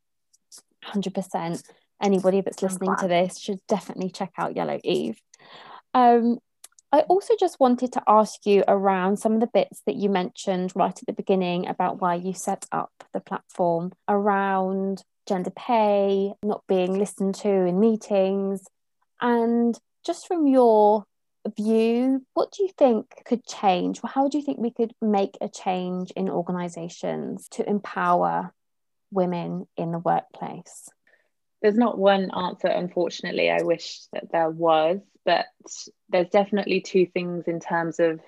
100% 0.85 1.63
anybody 2.01 2.41
that's 2.41 2.63
listening 2.63 2.95
to 2.97 3.09
this 3.09 3.39
should 3.39 3.59
definitely 3.67 4.11
check 4.11 4.33
out 4.39 4.57
Yellow 4.57 4.79
Eve. 4.85 5.21
Um, 5.95 6.39
I 6.91 7.01
also 7.01 7.35
just 7.39 7.61
wanted 7.61 7.93
to 7.93 8.03
ask 8.07 8.47
you 8.47 8.65
around 8.67 9.19
some 9.19 9.35
of 9.35 9.41
the 9.41 9.51
bits 9.53 9.83
that 9.87 9.97
you 9.97 10.09
mentioned 10.09 10.73
right 10.75 10.97
at 10.97 11.07
the 11.07 11.13
beginning 11.13 11.69
about 11.69 12.01
why 12.01 12.15
you 12.15 12.33
set 12.33 12.67
up 12.73 12.93
the 13.13 13.21
platform 13.21 13.93
around 14.09 15.03
gender 15.27 15.51
pay, 15.51 16.33
not 16.43 16.63
being 16.67 16.99
listened 16.99 17.35
to 17.37 17.51
in 17.51 17.79
meetings. 17.79 18.63
And 19.21 19.79
just 20.07 20.27
from 20.27 20.47
your 20.47 21.05
view, 21.57 22.25
what 22.33 22.53
do 22.53 22.63
you 22.63 22.71
think 22.79 23.23
could 23.27 23.45
change? 23.45 24.01
How 24.03 24.29
do 24.29 24.39
you 24.39 24.45
think 24.45 24.59
we 24.59 24.71
could 24.71 24.95
make 25.03 25.37
a 25.43 25.49
change 25.49 26.11
in 26.13 26.31
organizations 26.31 27.49
to 27.51 27.69
empower 27.69 28.55
women 29.11 29.67
in 29.77 29.93
the 29.93 29.99
workplace? 29.99 30.89
There's 31.63 31.77
not 31.77 31.99
one 31.99 32.31
answer, 32.31 32.69
unfortunately. 32.69 33.51
I 33.51 33.63
wish 33.63 34.01
that 34.13 34.31
there 34.31 34.51
was, 34.51 35.01
but 35.25 35.47
there's 36.09 36.29
definitely 36.29 36.81
two 36.81 37.07
things 37.07 37.49
in 37.49 37.61
terms 37.61 37.99
of 37.99 38.21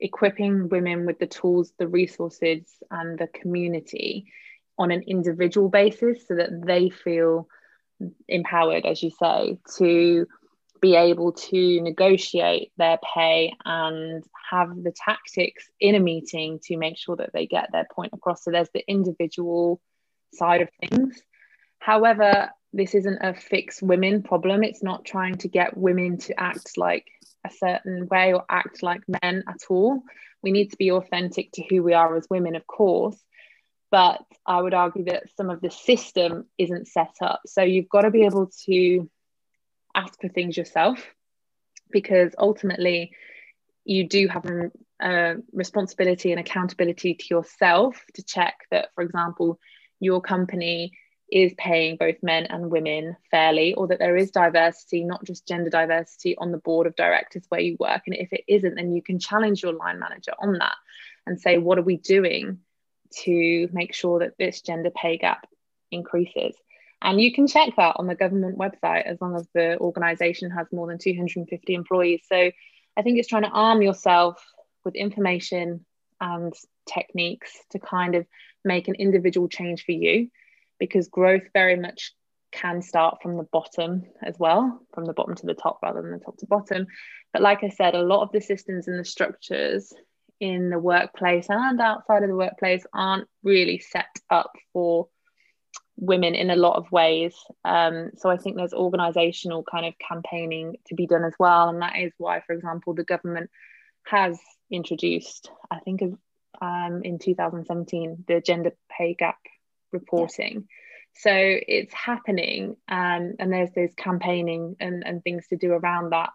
equipping 0.00 0.68
women 0.68 1.06
with 1.06 1.18
the 1.18 1.26
tools, 1.26 1.72
the 1.78 1.88
resources, 1.88 2.62
and 2.90 3.18
the 3.18 3.26
community 3.26 4.26
on 4.78 4.90
an 4.90 5.02
individual 5.06 5.68
basis 5.68 6.26
so 6.26 6.36
that 6.36 6.50
they 6.64 6.90
feel 6.90 7.48
empowered, 8.28 8.86
as 8.86 9.02
you 9.02 9.10
say, 9.10 9.58
to 9.78 10.26
be 10.80 10.96
able 10.96 11.32
to 11.32 11.80
negotiate 11.80 12.70
their 12.76 12.98
pay 13.14 13.52
and 13.64 14.22
have 14.50 14.68
the 14.82 14.92
tactics 14.92 15.70
in 15.80 15.94
a 15.94 16.00
meeting 16.00 16.60
to 16.62 16.76
make 16.76 16.98
sure 16.98 17.16
that 17.16 17.30
they 17.32 17.46
get 17.46 17.70
their 17.72 17.86
point 17.94 18.12
across. 18.12 18.44
So 18.44 18.50
there's 18.50 18.68
the 18.74 18.84
individual 18.88 19.80
side 20.34 20.62
of 20.62 20.68
things. 20.80 21.20
However, 21.78 22.50
this 22.72 22.94
isn't 22.94 23.18
a 23.20 23.34
fix 23.34 23.80
women 23.80 24.22
problem. 24.22 24.64
It's 24.64 24.82
not 24.82 25.04
trying 25.04 25.36
to 25.38 25.48
get 25.48 25.76
women 25.76 26.18
to 26.18 26.38
act 26.40 26.76
like 26.76 27.06
a 27.46 27.50
certain 27.50 28.08
way 28.08 28.32
or 28.32 28.44
act 28.50 28.82
like 28.82 29.02
men 29.22 29.44
at 29.48 29.60
all. 29.68 30.02
We 30.42 30.50
need 30.50 30.70
to 30.70 30.76
be 30.76 30.90
authentic 30.90 31.52
to 31.52 31.62
who 31.62 31.82
we 31.82 31.94
are 31.94 32.16
as 32.16 32.26
women, 32.28 32.56
of 32.56 32.66
course. 32.66 33.16
But 33.90 34.22
I 34.44 34.60
would 34.60 34.74
argue 34.74 35.04
that 35.04 35.24
some 35.36 35.50
of 35.50 35.60
the 35.60 35.70
system 35.70 36.46
isn't 36.58 36.88
set 36.88 37.14
up. 37.22 37.42
So 37.46 37.62
you've 37.62 37.88
got 37.88 38.02
to 38.02 38.10
be 38.10 38.24
able 38.24 38.50
to 38.66 39.08
ask 39.94 40.20
for 40.20 40.28
things 40.28 40.56
yourself 40.56 40.98
because 41.92 42.34
ultimately 42.36 43.12
you 43.84 44.08
do 44.08 44.26
have 44.26 44.46
a, 44.46 44.70
a 45.00 45.36
responsibility 45.52 46.32
and 46.32 46.40
accountability 46.40 47.14
to 47.14 47.26
yourself 47.30 48.02
to 48.14 48.22
check 48.24 48.56
that, 48.70 48.88
for 48.94 49.04
example, 49.04 49.60
your 50.04 50.20
company 50.20 50.92
is 51.32 51.54
paying 51.56 51.96
both 51.96 52.16
men 52.22 52.46
and 52.46 52.70
women 52.70 53.16
fairly, 53.30 53.74
or 53.74 53.88
that 53.88 53.98
there 53.98 54.16
is 54.16 54.30
diversity, 54.30 55.02
not 55.04 55.24
just 55.24 55.48
gender 55.48 55.70
diversity 55.70 56.36
on 56.36 56.52
the 56.52 56.58
board 56.58 56.86
of 56.86 56.94
directors 56.96 57.44
where 57.48 57.60
you 57.60 57.76
work. 57.80 58.02
And 58.06 58.14
if 58.14 58.32
it 58.32 58.44
isn't, 58.46 58.74
then 58.74 58.94
you 58.94 59.02
can 59.02 59.18
challenge 59.18 59.62
your 59.62 59.72
line 59.72 59.98
manager 59.98 60.32
on 60.38 60.58
that 60.58 60.76
and 61.26 61.40
say, 61.40 61.58
what 61.58 61.78
are 61.78 61.82
we 61.82 61.96
doing 61.96 62.58
to 63.22 63.68
make 63.72 63.94
sure 63.94 64.20
that 64.20 64.36
this 64.38 64.60
gender 64.60 64.90
pay 64.90 65.16
gap 65.16 65.46
increases? 65.90 66.54
And 67.02 67.20
you 67.20 67.32
can 67.32 67.46
check 67.46 67.70
that 67.76 67.96
on 67.98 68.06
the 68.06 68.14
government 68.14 68.58
website 68.58 69.04
as 69.04 69.20
long 69.20 69.34
as 69.34 69.46
the 69.54 69.78
organization 69.78 70.50
has 70.50 70.66
more 70.72 70.86
than 70.86 70.98
250 70.98 71.74
employees. 71.74 72.22
So 72.28 72.50
I 72.96 73.02
think 73.02 73.18
it's 73.18 73.28
trying 73.28 73.42
to 73.42 73.48
arm 73.48 73.82
yourself 73.82 74.44
with 74.84 74.94
information 74.94 75.84
and 76.20 76.54
techniques 76.86 77.50
to 77.70 77.78
kind 77.78 78.14
of 78.14 78.26
make 78.64 78.88
an 78.88 78.94
individual 78.94 79.48
change 79.48 79.84
for 79.84 79.92
you 79.92 80.28
because 80.78 81.08
growth 81.08 81.44
very 81.52 81.76
much 81.76 82.12
can 82.52 82.82
start 82.82 83.18
from 83.20 83.36
the 83.36 83.46
bottom 83.52 84.04
as 84.22 84.36
well, 84.38 84.80
from 84.94 85.04
the 85.04 85.12
bottom 85.12 85.34
to 85.34 85.46
the 85.46 85.54
top 85.54 85.80
rather 85.82 86.00
than 86.00 86.12
the 86.12 86.24
top 86.24 86.36
to 86.38 86.46
bottom. 86.46 86.86
But 87.32 87.42
like 87.42 87.64
I 87.64 87.68
said, 87.68 87.94
a 87.94 88.02
lot 88.02 88.22
of 88.22 88.32
the 88.32 88.40
systems 88.40 88.86
and 88.86 88.98
the 88.98 89.04
structures 89.04 89.92
in 90.40 90.70
the 90.70 90.78
workplace 90.78 91.46
and 91.48 91.80
outside 91.80 92.22
of 92.22 92.28
the 92.28 92.36
workplace 92.36 92.84
aren't 92.92 93.28
really 93.42 93.78
set 93.78 94.06
up 94.30 94.52
for 94.72 95.08
women 95.96 96.34
in 96.34 96.50
a 96.50 96.56
lot 96.56 96.76
of 96.76 96.90
ways. 96.90 97.34
Um, 97.64 98.10
so 98.16 98.30
I 98.30 98.36
think 98.36 98.56
there's 98.56 98.74
organizational 98.74 99.64
kind 99.64 99.86
of 99.86 99.94
campaigning 99.98 100.76
to 100.86 100.94
be 100.94 101.06
done 101.06 101.24
as 101.24 101.34
well. 101.38 101.68
And 101.68 101.82
that 101.82 101.98
is 101.98 102.12
why, 102.18 102.40
for 102.46 102.52
example, 102.52 102.94
the 102.94 103.04
government 103.04 103.50
has 104.06 104.38
introduced, 104.70 105.50
I 105.70 105.78
think, 105.80 106.02
um, 106.64 107.02
in 107.04 107.18
2017, 107.18 108.24
the 108.26 108.40
gender 108.40 108.72
pay 108.90 109.14
gap 109.14 109.38
reporting. 109.92 110.66
So 111.16 111.30
it's 111.32 111.92
happening, 111.94 112.76
um, 112.88 113.34
and 113.38 113.52
there's 113.52 113.70
there's 113.74 113.94
campaigning 113.94 114.76
and, 114.80 115.04
and 115.06 115.22
things 115.22 115.46
to 115.48 115.56
do 115.56 115.72
around 115.72 116.10
that. 116.10 116.30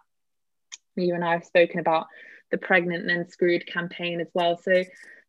You 0.96 1.14
and 1.14 1.24
I 1.24 1.32
have 1.32 1.44
spoken 1.44 1.80
about 1.80 2.06
the 2.50 2.58
pregnant 2.58 3.02
and 3.02 3.10
then 3.10 3.28
screwed 3.28 3.66
campaign 3.66 4.20
as 4.20 4.28
well. 4.32 4.58
So 4.62 4.84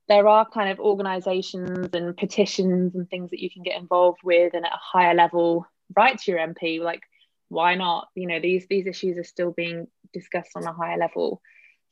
there 0.07 0.27
are 0.27 0.47
kind 0.49 0.69
of 0.69 0.79
organisations 0.79 1.89
and 1.93 2.15
petitions 2.15 2.95
and 2.95 3.09
things 3.09 3.31
that 3.31 3.41
you 3.41 3.49
can 3.49 3.63
get 3.63 3.79
involved 3.79 4.19
with, 4.23 4.53
and 4.53 4.65
at 4.65 4.71
a 4.71 4.79
higher 4.81 5.13
level, 5.13 5.65
write 5.95 6.19
to 6.19 6.31
your 6.31 6.39
MP. 6.39 6.79
Like, 6.79 7.01
why 7.49 7.75
not? 7.75 8.07
You 8.15 8.27
know, 8.27 8.39
these 8.39 8.67
these 8.69 8.87
issues 8.87 9.17
are 9.17 9.23
still 9.23 9.51
being 9.51 9.87
discussed 10.13 10.51
on 10.55 10.63
a 10.63 10.73
higher 10.73 10.97
level. 10.97 11.41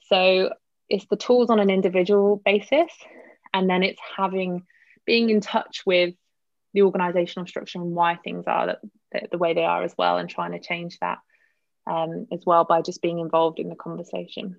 So 0.07 0.51
it's 0.89 1.05
the 1.09 1.15
tools 1.15 1.49
on 1.49 1.59
an 1.59 1.69
individual 1.69 2.41
basis 2.43 2.91
and 3.53 3.69
then 3.69 3.83
it's 3.83 3.99
having 4.17 4.63
being 5.05 5.29
in 5.29 5.41
touch 5.41 5.83
with 5.85 6.13
the 6.73 6.83
organizational 6.83 7.47
structure 7.47 7.79
and 7.79 7.95
why 7.95 8.15
things 8.15 8.45
are 8.47 8.77
that, 9.11 9.31
the 9.31 9.37
way 9.37 9.53
they 9.53 9.65
are 9.65 9.83
as 9.83 9.93
well 9.97 10.17
and 10.17 10.29
trying 10.29 10.51
to 10.51 10.59
change 10.59 10.97
that 10.99 11.19
um, 11.87 12.27
as 12.31 12.43
well 12.45 12.63
by 12.63 12.81
just 12.81 13.01
being 13.01 13.19
involved 13.19 13.59
in 13.59 13.69
the 13.69 13.75
conversation. 13.75 14.57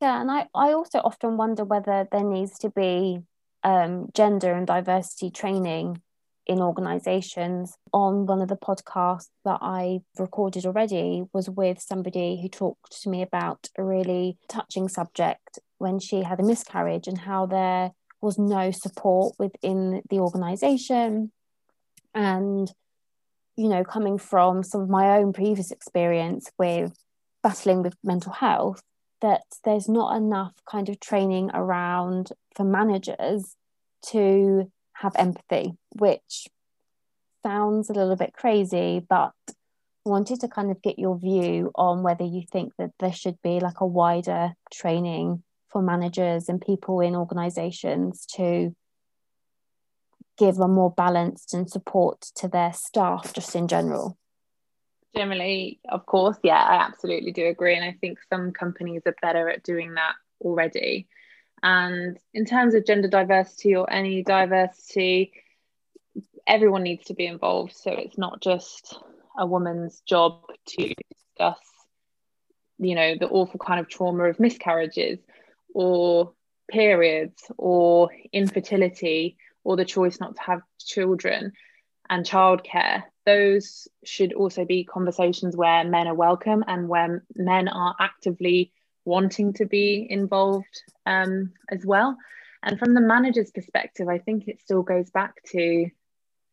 Yeah, 0.00 0.20
and 0.20 0.30
I, 0.30 0.46
I 0.54 0.72
also 0.72 1.00
often 1.00 1.36
wonder 1.36 1.64
whether 1.64 2.06
there 2.10 2.24
needs 2.24 2.58
to 2.60 2.70
be 2.70 3.20
um, 3.62 4.08
gender 4.14 4.52
and 4.52 4.66
diversity 4.66 5.30
training 5.30 6.00
in 6.46 6.60
organizations. 6.60 7.76
On 7.92 8.26
one 8.26 8.40
of 8.40 8.48
the 8.48 8.56
podcasts 8.56 9.28
that 9.44 9.58
I 9.60 10.00
recorded 10.18 10.66
already 10.66 11.24
was 11.32 11.50
with 11.50 11.80
somebody 11.80 12.40
who 12.40 12.48
talked 12.48 13.02
to 13.02 13.10
me 13.10 13.22
about 13.22 13.68
a 13.76 13.84
really 13.84 14.38
touching 14.48 14.88
subject 14.88 15.58
when 15.78 15.98
she 15.98 16.22
had 16.22 16.40
a 16.40 16.44
miscarriage 16.44 17.06
and 17.06 17.18
how 17.18 17.46
there 17.46 17.92
was 18.20 18.38
no 18.38 18.70
support 18.70 19.34
within 19.38 20.02
the 20.08 20.18
organization. 20.18 21.32
And, 22.14 22.72
you 23.56 23.68
know, 23.68 23.84
coming 23.84 24.18
from 24.18 24.62
some 24.62 24.80
of 24.80 24.88
my 24.88 25.18
own 25.18 25.32
previous 25.32 25.70
experience 25.70 26.50
with 26.58 26.92
battling 27.42 27.82
with 27.82 27.94
mental 28.02 28.32
health, 28.32 28.80
that 29.20 29.42
there's 29.64 29.88
not 29.88 30.16
enough 30.16 30.54
kind 30.70 30.88
of 30.88 31.00
training 31.00 31.50
around 31.54 32.30
for 32.54 32.64
managers 32.64 33.56
to 34.10 34.70
have 35.00 35.12
empathy, 35.16 35.76
which 35.90 36.48
sounds 37.42 37.90
a 37.90 37.92
little 37.92 38.16
bit 38.16 38.32
crazy, 38.32 39.04
but 39.08 39.32
wanted 40.04 40.40
to 40.40 40.48
kind 40.48 40.70
of 40.70 40.80
get 40.82 40.98
your 40.98 41.18
view 41.18 41.70
on 41.74 42.02
whether 42.02 42.24
you 42.24 42.42
think 42.50 42.72
that 42.78 42.92
there 43.00 43.12
should 43.12 43.40
be 43.42 43.60
like 43.60 43.80
a 43.80 43.86
wider 43.86 44.54
training 44.72 45.42
for 45.68 45.82
managers 45.82 46.48
and 46.48 46.60
people 46.60 47.00
in 47.00 47.16
organizations 47.16 48.24
to 48.24 48.74
give 50.38 50.58
a 50.58 50.68
more 50.68 50.92
balanced 50.92 51.54
and 51.54 51.68
support 51.68 52.20
to 52.36 52.46
their 52.46 52.72
staff 52.72 53.32
just 53.32 53.56
in 53.56 53.66
general. 53.68 54.16
Generally 55.14 55.80
of 55.88 56.04
course 56.04 56.36
yeah 56.42 56.62
i 56.62 56.74
absolutely 56.74 57.32
do 57.32 57.46
agree 57.46 57.74
and 57.74 57.84
i 57.86 57.96
think 58.02 58.18
some 58.28 58.52
companies 58.52 59.00
are 59.06 59.16
better 59.22 59.48
at 59.48 59.62
doing 59.62 59.94
that 59.94 60.12
already 60.42 61.08
and 61.66 62.16
in 62.32 62.44
terms 62.44 62.74
of 62.74 62.86
gender 62.86 63.08
diversity 63.08 63.74
or 63.74 63.92
any 63.92 64.22
diversity 64.22 65.32
everyone 66.46 66.84
needs 66.84 67.06
to 67.06 67.14
be 67.14 67.26
involved. 67.26 67.74
So 67.74 67.90
it's 67.90 68.16
not 68.16 68.40
just 68.40 68.96
a 69.36 69.44
woman's 69.44 70.00
job 70.06 70.42
to 70.68 70.94
discuss 71.10 71.58
you 72.78 72.94
know 72.94 73.16
the 73.18 73.28
awful 73.28 73.58
kind 73.58 73.80
of 73.80 73.88
trauma 73.88 74.24
of 74.24 74.38
miscarriages 74.38 75.18
or 75.74 76.32
periods 76.70 77.42
or 77.58 78.10
infertility 78.32 79.36
or 79.64 79.76
the 79.76 79.84
choice 79.84 80.20
not 80.20 80.36
to 80.36 80.42
have 80.42 80.60
children 80.78 81.52
and 82.08 82.24
childcare. 82.24 83.02
Those 83.24 83.88
should 84.04 84.32
also 84.34 84.64
be 84.64 84.84
conversations 84.84 85.56
where 85.56 85.82
men 85.82 86.06
are 86.06 86.14
welcome 86.14 86.62
and 86.68 86.88
where 86.88 87.24
men 87.34 87.66
are 87.66 87.96
actively 87.98 88.72
wanting 89.06 89.54
to 89.54 89.64
be 89.64 90.06
involved 90.08 90.82
um, 91.06 91.52
as 91.70 91.84
well. 91.84 92.16
And 92.62 92.78
from 92.78 92.94
the 92.94 93.00
manager's 93.00 93.50
perspective, 93.50 94.08
I 94.08 94.18
think 94.18 94.48
it 94.48 94.60
still 94.60 94.82
goes 94.82 95.10
back 95.10 95.42
to 95.52 95.88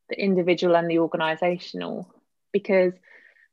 the 0.10 0.22
individual 0.22 0.76
and 0.76 0.90
the 0.90 1.00
organizational 1.00 2.14
because 2.52 2.94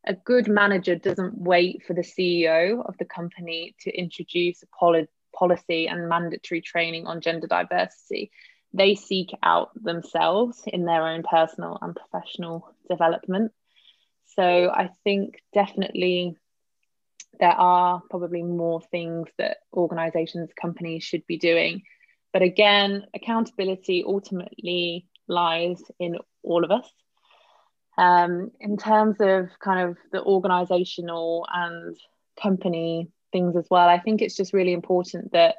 a 0.07 0.15
good 0.15 0.49
manager 0.49 0.95
doesn't 0.95 1.39
wait 1.39 1.83
for 1.87 1.95
the 1.95 2.03
CEO 2.03 2.85
of 2.87 2.97
the 2.99 3.05
company 3.05 3.75
to 3.81 3.91
introduce 3.91 4.63
a 4.63 4.67
poli- 4.79 5.09
policy 5.35 5.89
and 5.89 6.09
mandatory 6.09 6.61
training 6.61 7.07
on 7.07 7.21
gender 7.21 7.47
diversity 7.47 8.31
they 8.73 8.95
seek 8.95 9.31
out 9.43 9.71
themselves 9.75 10.63
in 10.67 10.85
their 10.85 11.07
own 11.07 11.23
personal 11.23 11.79
and 11.81 11.97
professional 11.97 12.75
development. 12.89 13.53
So 14.37 14.71
I 14.71 14.91
think 15.03 15.43
definitely 15.53 16.37
there 17.41 17.51
are 17.51 18.03
probably 18.11 18.43
more 18.43 18.81
things 18.91 19.29
that 19.39 19.59
organizations, 19.73 20.51
companies 20.61 21.03
should 21.03 21.27
be 21.27 21.39
doing. 21.39 21.83
But 22.33 22.43
again, 22.43 23.07
accountability 23.15 24.05
ultimately 24.07 25.09
lies 25.27 25.83
in 25.99 26.19
all 26.43 26.65
of 26.65 26.71
us. 26.71 26.89
Um, 27.99 28.51
in 28.61 28.77
terms 28.77 29.17
of 29.21 29.49
kind 29.59 29.91
of 29.91 29.97
the 30.13 30.23
organizational 30.23 31.47
and 31.53 31.97
company 32.41 33.11
things 33.33 33.57
as 33.57 33.67
well, 33.71 33.89
I 33.89 33.99
think 33.99 34.23
it's 34.23 34.37
just 34.37 34.53
really 34.53 34.73
important 34.73 35.33
that, 35.33 35.57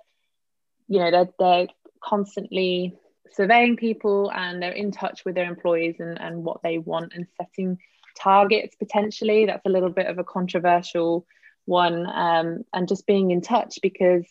you 0.88 1.00
know, 1.00 1.12
they're, 1.12 1.30
they're 1.40 1.68
constantly 2.04 2.96
surveying 3.34 3.76
people 3.76 4.32
and 4.32 4.62
they're 4.62 4.72
in 4.72 4.92
touch 4.92 5.24
with 5.26 5.36
their 5.36 5.50
employees 5.50 5.96
and, 6.00 6.20
and 6.20 6.44
what 6.44 6.62
they 6.64 6.78
want 6.78 7.14
and 7.16 7.28
setting 7.38 7.78
targets 8.18 8.76
potentially. 8.76 9.46
That's 9.46 9.66
a 9.66 9.70
little 9.70 9.90
bit 9.90 10.08
of 10.08 10.18
a 10.18 10.24
controversial 10.24 11.26
one. 11.66 12.08
Um, 12.08 12.64
and 12.74 12.88
just 12.88 13.06
being 13.08 13.32
in 13.32 13.42
touch 13.42 13.80
because 13.82 14.26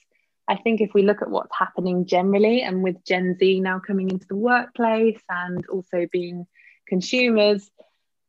I 0.49 0.57
think 0.57 0.81
if 0.81 0.93
we 0.95 1.03
look 1.03 1.23
at 1.23 1.31
what's 1.31 1.57
happening 1.57 2.07
generally 2.07 2.63
and 2.63 2.83
with 2.83 3.05
Gen 3.05 3.37
Z 3.39 3.61
now 3.61 3.79
coming 3.79 4.11
into 4.11 4.27
the 4.27 4.37
workplace 4.37 5.21
and 5.29 5.65
also 5.69 6.09
being 6.11 6.47
consumers, 6.89 7.71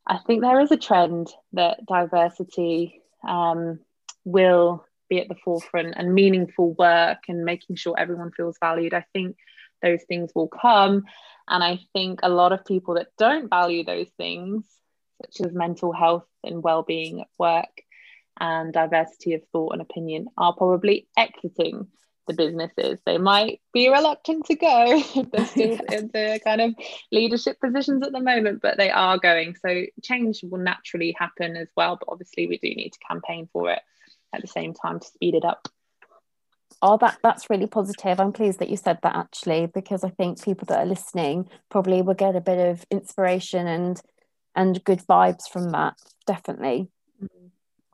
I 0.06 0.18
think 0.26 0.40
there 0.40 0.60
is 0.60 0.70
a 0.70 0.76
trend 0.76 1.32
that 1.52 1.84
diversity 1.86 3.02
um, 3.26 3.80
will 4.24 4.84
be 5.08 5.20
at 5.20 5.28
the 5.28 5.34
forefront 5.34 5.94
and 5.96 6.14
meaningful 6.14 6.74
work 6.74 7.18
and 7.28 7.44
making 7.44 7.76
sure 7.76 7.94
everyone 7.98 8.30
feels 8.36 8.56
valued. 8.60 8.94
I 8.94 9.04
think 9.12 9.36
those 9.82 10.02
things 10.04 10.30
will 10.34 10.48
come. 10.48 11.04
And 11.48 11.64
I 11.64 11.80
think 11.92 12.20
a 12.22 12.28
lot 12.28 12.52
of 12.52 12.64
people 12.64 12.94
that 12.94 13.08
don't 13.18 13.50
value 13.50 13.84
those 13.84 14.08
things, 14.16 14.64
such 15.20 15.44
as 15.46 15.52
mental 15.52 15.92
health 15.92 16.26
and 16.44 16.62
well-being 16.62 17.20
at 17.20 17.28
work 17.36 17.82
and 18.40 18.72
diversity 18.72 19.34
of 19.34 19.42
thought 19.52 19.72
and 19.72 19.82
opinion, 19.82 20.26
are 20.36 20.54
probably 20.54 21.06
exiting 21.16 21.86
the 22.26 22.34
businesses. 22.34 23.00
They 23.04 23.18
might 23.18 23.60
be 23.72 23.88
reluctant 23.88 24.46
to 24.46 24.54
go. 24.54 25.02
They're 25.32 25.46
still 25.46 25.78
in 25.92 26.10
the 26.12 26.40
kind 26.44 26.60
of 26.60 26.74
leadership 27.10 27.60
positions 27.60 28.04
at 28.04 28.12
the 28.12 28.20
moment, 28.20 28.60
but 28.62 28.78
they 28.78 28.90
are 28.90 29.18
going. 29.18 29.56
So 29.64 29.84
change 30.02 30.42
will 30.42 30.58
naturally 30.58 31.14
happen 31.18 31.56
as 31.56 31.68
well. 31.76 31.96
But 31.98 32.12
obviously, 32.12 32.46
we 32.46 32.58
do 32.58 32.68
need 32.68 32.90
to 32.90 32.98
campaign 33.08 33.48
for 33.52 33.70
it 33.70 33.80
at 34.32 34.40
the 34.40 34.48
same 34.48 34.74
time 34.74 35.00
to 35.00 35.06
speed 35.06 35.34
it 35.34 35.44
up 35.44 35.68
oh 36.80 36.96
that 36.96 37.18
that's 37.22 37.50
really 37.50 37.66
positive 37.66 38.18
i'm 38.18 38.32
pleased 38.32 38.58
that 38.58 38.70
you 38.70 38.78
said 38.78 38.98
that 39.02 39.14
actually 39.14 39.66
because 39.66 40.02
i 40.04 40.08
think 40.08 40.42
people 40.42 40.64
that 40.64 40.78
are 40.78 40.86
listening 40.86 41.46
probably 41.68 42.00
will 42.00 42.14
get 42.14 42.34
a 42.34 42.40
bit 42.40 42.58
of 42.58 42.82
inspiration 42.90 43.66
and 43.66 44.00
and 44.54 44.82
good 44.84 45.00
vibes 45.00 45.48
from 45.48 45.70
that 45.70 45.96
definitely. 46.26 46.88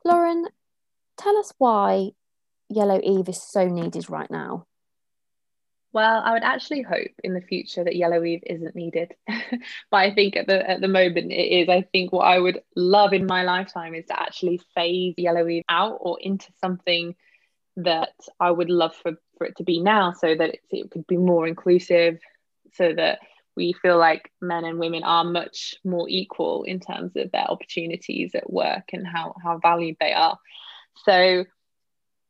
Lauren 0.09 0.47
tell 1.17 1.37
us 1.37 1.53
why 1.57 2.09
yellow 2.69 2.99
eve 3.03 3.29
is 3.29 3.41
so 3.41 3.67
needed 3.67 4.09
right 4.09 4.31
now 4.31 4.65
well, 5.91 6.21
I 6.23 6.33
would 6.33 6.43
actually 6.43 6.83
hope 6.83 7.11
in 7.23 7.33
the 7.33 7.41
future 7.41 7.83
that 7.83 7.95
Yellow 7.95 8.23
Eve 8.23 8.43
isn't 8.45 8.75
needed, 8.75 9.15
but 9.27 9.97
I 9.97 10.13
think 10.13 10.35
at 10.35 10.45
the 10.45 10.69
at 10.69 10.81
the 10.81 10.87
moment 10.87 11.31
it 11.31 11.61
is. 11.61 11.69
I 11.69 11.81
think 11.81 12.13
what 12.13 12.27
I 12.27 12.37
would 12.37 12.61
love 12.75 13.11
in 13.11 13.25
my 13.25 13.43
lifetime 13.43 13.95
is 13.95 14.05
to 14.05 14.19
actually 14.19 14.61
phase 14.75 15.15
Yellow 15.17 15.47
Eve 15.47 15.63
out 15.67 15.97
or 15.99 16.19
into 16.21 16.51
something 16.61 17.15
that 17.77 18.13
I 18.39 18.51
would 18.51 18.69
love 18.69 18.95
for, 18.95 19.13
for 19.37 19.47
it 19.47 19.57
to 19.57 19.63
be 19.63 19.81
now 19.81 20.11
so 20.11 20.35
that 20.35 20.49
it, 20.49 20.59
it 20.69 20.91
could 20.91 21.07
be 21.07 21.17
more 21.17 21.47
inclusive, 21.47 22.19
so 22.73 22.93
that 22.93 23.19
we 23.55 23.73
feel 23.73 23.97
like 23.97 24.31
men 24.41 24.63
and 24.63 24.79
women 24.79 25.03
are 25.03 25.23
much 25.23 25.75
more 25.83 26.07
equal 26.09 26.63
in 26.63 26.79
terms 26.79 27.15
of 27.15 27.31
their 27.31 27.49
opportunities 27.49 28.35
at 28.35 28.51
work 28.51 28.89
and 28.93 29.05
how, 29.05 29.35
how 29.43 29.59
valued 29.59 29.97
they 29.99 30.13
are. 30.13 30.37
So 31.05 31.45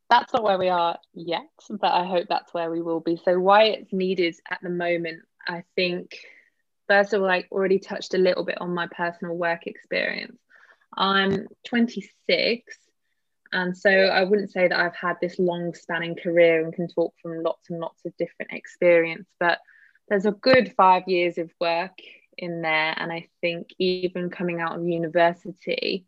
that's 0.09 0.33
not 0.33 0.43
where 0.43 0.57
we 0.57 0.69
are 0.69 0.97
yet, 1.13 1.49
but 1.69 1.91
I 1.91 2.05
hope 2.05 2.27
that's 2.29 2.53
where 2.53 2.71
we 2.71 2.81
will 2.81 2.99
be. 2.99 3.19
So, 3.23 3.39
why 3.39 3.65
it's 3.65 3.93
needed 3.93 4.35
at 4.49 4.59
the 4.63 4.69
moment, 4.69 5.21
I 5.47 5.63
think, 5.75 6.17
first 6.87 7.13
of 7.13 7.21
all, 7.21 7.29
I 7.29 7.45
already 7.51 7.77
touched 7.77 8.15
a 8.15 8.17
little 8.17 8.43
bit 8.43 8.59
on 8.59 8.73
my 8.73 8.87
personal 8.87 9.35
work 9.35 9.67
experience. 9.67 10.39
I'm 10.97 11.47
26 11.67 12.75
and 13.51 13.75
so 13.75 13.89
I 13.89 14.23
wouldn't 14.23 14.51
say 14.51 14.67
that 14.67 14.79
I've 14.79 14.95
had 14.95 15.15
this 15.21 15.39
long 15.39 15.73
spanning 15.73 16.15
career 16.15 16.63
and 16.63 16.73
can 16.73 16.87
talk 16.87 17.13
from 17.21 17.41
lots 17.41 17.69
and 17.69 17.79
lots 17.79 18.05
of 18.05 18.15
different 18.17 18.51
experience, 18.51 19.27
but 19.39 19.59
there's 20.09 20.25
a 20.25 20.31
good 20.31 20.73
five 20.75 21.03
years 21.07 21.37
of 21.37 21.51
work 21.59 21.99
in 22.37 22.61
there. 22.61 22.93
And 22.97 23.11
I 23.11 23.27
think 23.41 23.69
even 23.77 24.29
coming 24.29 24.59
out 24.59 24.75
of 24.75 24.87
university, 24.87 26.05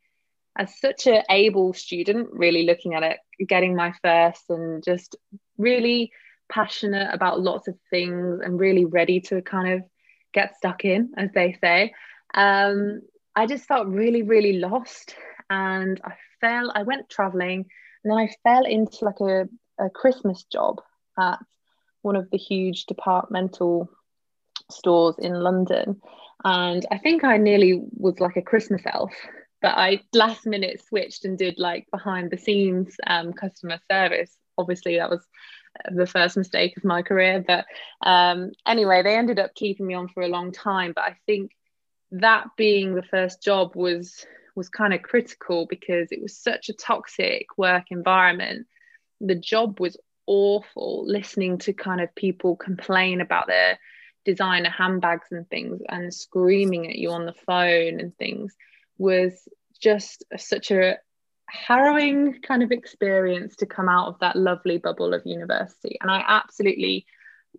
as 0.58 0.80
such 0.80 1.08
an 1.08 1.24
able 1.30 1.74
student, 1.74 2.30
really 2.32 2.64
looking 2.64 2.94
at 2.94 3.04
it, 3.04 3.18
getting 3.48 3.76
my 3.76 3.94
first 4.02 4.44
and 4.50 4.84
just 4.84 5.16
really 5.58 6.12
passionate 6.50 7.14
about 7.14 7.40
lots 7.40 7.68
of 7.68 7.78
things 7.90 8.42
and 8.44 8.60
really 8.60 8.86
ready 8.86 9.22
to 9.22 9.42
kind 9.42 9.74
of 9.74 9.84
get 10.34 10.58
stuck 10.58 10.84
in, 10.84 11.12
as 11.18 11.30
they 11.34 11.58
say. 11.62 11.94
Um, 12.34 13.02
I 13.36 13.46
just 13.46 13.66
felt 13.66 13.88
really, 13.88 14.24
really 14.24 14.54
lost. 14.54 15.16
And 15.50 16.00
I 16.04 16.14
fell, 16.42 16.72
I 16.74 16.84
went 16.84 17.10
traveling 17.10 17.66
and 18.04 18.12
then 18.12 18.18
I 18.18 18.30
fell 18.44 18.66
into 18.66 19.06
like 19.06 19.20
a, 19.22 19.48
a 19.84 19.90
Christmas 19.90 20.44
job 20.44 20.82
at 21.20 21.40
one 22.02 22.16
of 22.16 22.30
the 22.32 22.38
huge 22.38 22.86
departmental 22.86 23.90
stores 24.70 25.16
in 25.20 25.34
London. 25.34 26.02
And 26.44 26.86
I 26.92 26.98
think 26.98 27.24
I 27.24 27.38
nearly 27.38 27.84
was 27.98 28.20
like 28.20 28.38
a 28.38 28.42
Christmas 28.42 28.82
elf 28.86 29.14
but 29.62 29.78
I 29.78 30.02
last 30.14 30.46
minute 30.46 30.82
switched 30.84 31.24
and 31.24 31.38
did 31.38 31.60
like 31.60 31.88
behind 31.92 32.32
the 32.32 32.38
scenes 32.38 32.96
um, 33.06 33.32
customer 33.32 33.80
service. 33.90 34.36
Obviously, 34.58 34.98
that 34.98 35.10
was 35.10 35.26
the 35.90 36.08
first 36.08 36.36
mistake 36.36 36.76
of 36.78 36.84
my 36.84 37.04
career. 37.04 37.44
But 37.46 37.66
um, 38.06 38.52
anyway, 38.66 39.04
they 39.04 39.16
ended 39.16 39.40
up 39.40 39.54
keeping 39.54 39.88
me 39.88 39.94
on 39.94 40.08
for 40.08 40.24
a 40.24 40.28
long 40.28 40.52
time. 40.52 40.94
But 40.96 41.04
I 41.04 41.18
think 41.28 41.52
that 42.12 42.48
being 42.58 42.96
the 42.96 43.04
first 43.04 43.44
job 43.44 43.76
was 43.76 44.26
was 44.56 44.68
kind 44.68 44.94
of 44.94 45.02
critical 45.02 45.66
because 45.70 46.12
it 46.12 46.22
was 46.22 46.38
such 46.38 46.68
a 46.68 46.74
toxic 46.74 47.46
work 47.58 47.86
environment. 47.90 48.68
The 49.22 49.36
job 49.36 49.80
was 49.80 49.96
awful. 50.32 51.06
Listening 51.06 51.58
to 51.60 51.74
kind 51.74 52.00
of 52.00 52.16
people 52.16 52.56
complain 52.56 53.20
about 53.20 53.48
their 53.48 53.78
designer 54.24 54.70
handbags 54.70 55.28
and 55.32 55.50
things 55.50 55.82
and 55.90 56.14
screaming 56.14 56.90
at 56.90 56.96
you 56.96 57.12
on 57.12 57.26
the 57.26 57.34
phone 57.34 58.00
and 58.00 58.16
things 58.18 58.56
was 58.98 59.34
just 59.82 60.24
such 60.38 60.72
a 60.72 60.98
harrowing 61.50 62.40
kind 62.42 62.64
of 62.64 62.72
experience 62.72 63.58
to 63.58 63.66
come 63.66 63.90
out 63.90 64.08
of 64.08 64.20
that 64.20 64.38
lovely 64.38 64.78
bubble 64.78 65.14
of 65.14 65.22
university 65.26 65.98
and 66.00 66.10
i 66.10 66.24
absolutely 66.26 67.06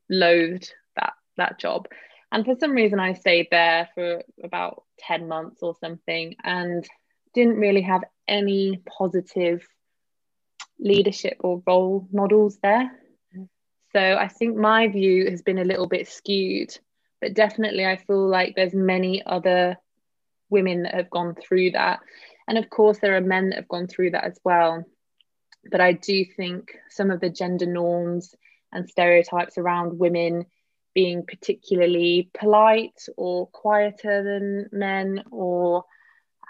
loathed 0.09 0.73
that 0.97 1.13
that 1.37 1.59
job 1.59 1.87
and 2.31 2.47
for 2.47 2.55
some 2.59 2.71
reason 2.71 2.99
i 2.99 3.13
stayed 3.13 3.49
there 3.51 3.89
for 3.95 4.23
about 4.43 4.85
10 5.01 5.29
months 5.29 5.63
or 5.63 5.75
something 5.79 6.35
and 6.43 6.89
didn't 7.35 7.59
really 7.59 7.83
have 7.83 8.03
any 8.29 8.81
positive 8.87 9.67
leadership 10.83 11.37
or 11.41 11.63
role 11.67 12.07
models 12.13 12.59
there 12.63 12.91
so 13.93 14.01
i 14.01 14.29
think 14.29 14.57
my 14.57 14.89
view 14.89 15.31
has 15.31 15.43
been 15.43 15.59
a 15.59 15.65
little 15.65 15.87
bit 15.87 16.09
skewed 16.09 16.77
but 17.21 17.35
definitely 17.35 17.87
i 17.87 17.97
feel 17.97 18.29
like 18.29 18.55
there's 18.55 18.75
many 18.75 19.25
other 19.25 19.77
women 20.51 20.83
that 20.83 20.95
have 20.95 21.11
gone 21.11 21.35
through 21.35 21.71
that 21.71 22.01
and 22.49 22.59
of 22.59 22.69
course, 22.71 22.99
there 22.99 23.17
are 23.17 23.21
men 23.21 23.51
that 23.51 23.57
have 23.57 23.69
gone 23.69 23.87
through 23.87 24.11
that 24.11 24.25
as 24.25 24.39
well. 24.45 24.85
But 25.71 25.81
I 25.81 25.93
do 25.93 26.25
think 26.25 26.73
some 26.91 27.11
of 27.11 27.21
the 27.21 27.31
gender 27.31 27.67
norms 27.67 28.35
and 28.73 28.89
stereotypes 28.89 29.59
around 29.59 29.99
women 29.99 30.47
being 30.95 31.25
particularly 31.25 32.31
polite 32.39 33.07
or 33.17 33.47
quieter 33.47 34.23
than 34.23 34.69
men 34.79 35.25
or 35.31 35.85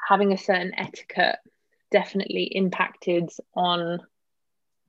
having 0.09 0.33
a 0.33 0.39
certain 0.39 0.73
etiquette 0.77 1.37
definitely 1.91 2.45
impacted 2.45 3.31
on 3.55 4.01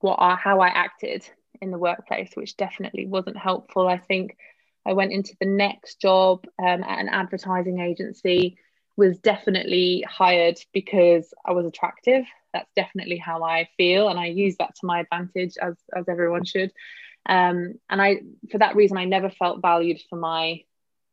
what 0.04 0.20
I, 0.20 0.34
how 0.34 0.60
I 0.60 0.68
acted 0.68 1.26
in 1.62 1.70
the 1.70 1.78
workplace, 1.78 2.32
which 2.34 2.58
definitely 2.58 3.06
wasn't 3.06 3.38
helpful. 3.38 3.88
I 3.88 3.96
think 3.96 4.36
I 4.84 4.92
went 4.92 5.12
into 5.12 5.34
the 5.40 5.46
next 5.46 5.98
job 5.98 6.44
um, 6.58 6.84
at 6.84 6.98
an 6.98 7.08
advertising 7.08 7.80
agency 7.80 8.58
was 8.96 9.18
definitely 9.18 10.04
hired 10.06 10.58
because 10.74 11.32
I 11.44 11.52
was 11.52 11.64
attractive. 11.64 12.24
That's 12.52 12.70
definitely 12.76 13.16
how 13.16 13.42
I 13.42 13.66
feel, 13.78 14.08
and 14.08 14.20
I 14.20 14.26
use 14.26 14.56
that 14.58 14.74
to 14.76 14.86
my 14.86 15.00
advantage, 15.00 15.54
as 15.60 15.74
as 15.96 16.04
everyone 16.06 16.44
should. 16.44 16.70
Um, 17.26 17.74
and 17.88 18.02
I, 18.02 18.20
for 18.52 18.58
that 18.58 18.76
reason, 18.76 18.98
I 18.98 19.06
never 19.06 19.30
felt 19.30 19.62
valued 19.62 20.00
for 20.10 20.16
my 20.16 20.60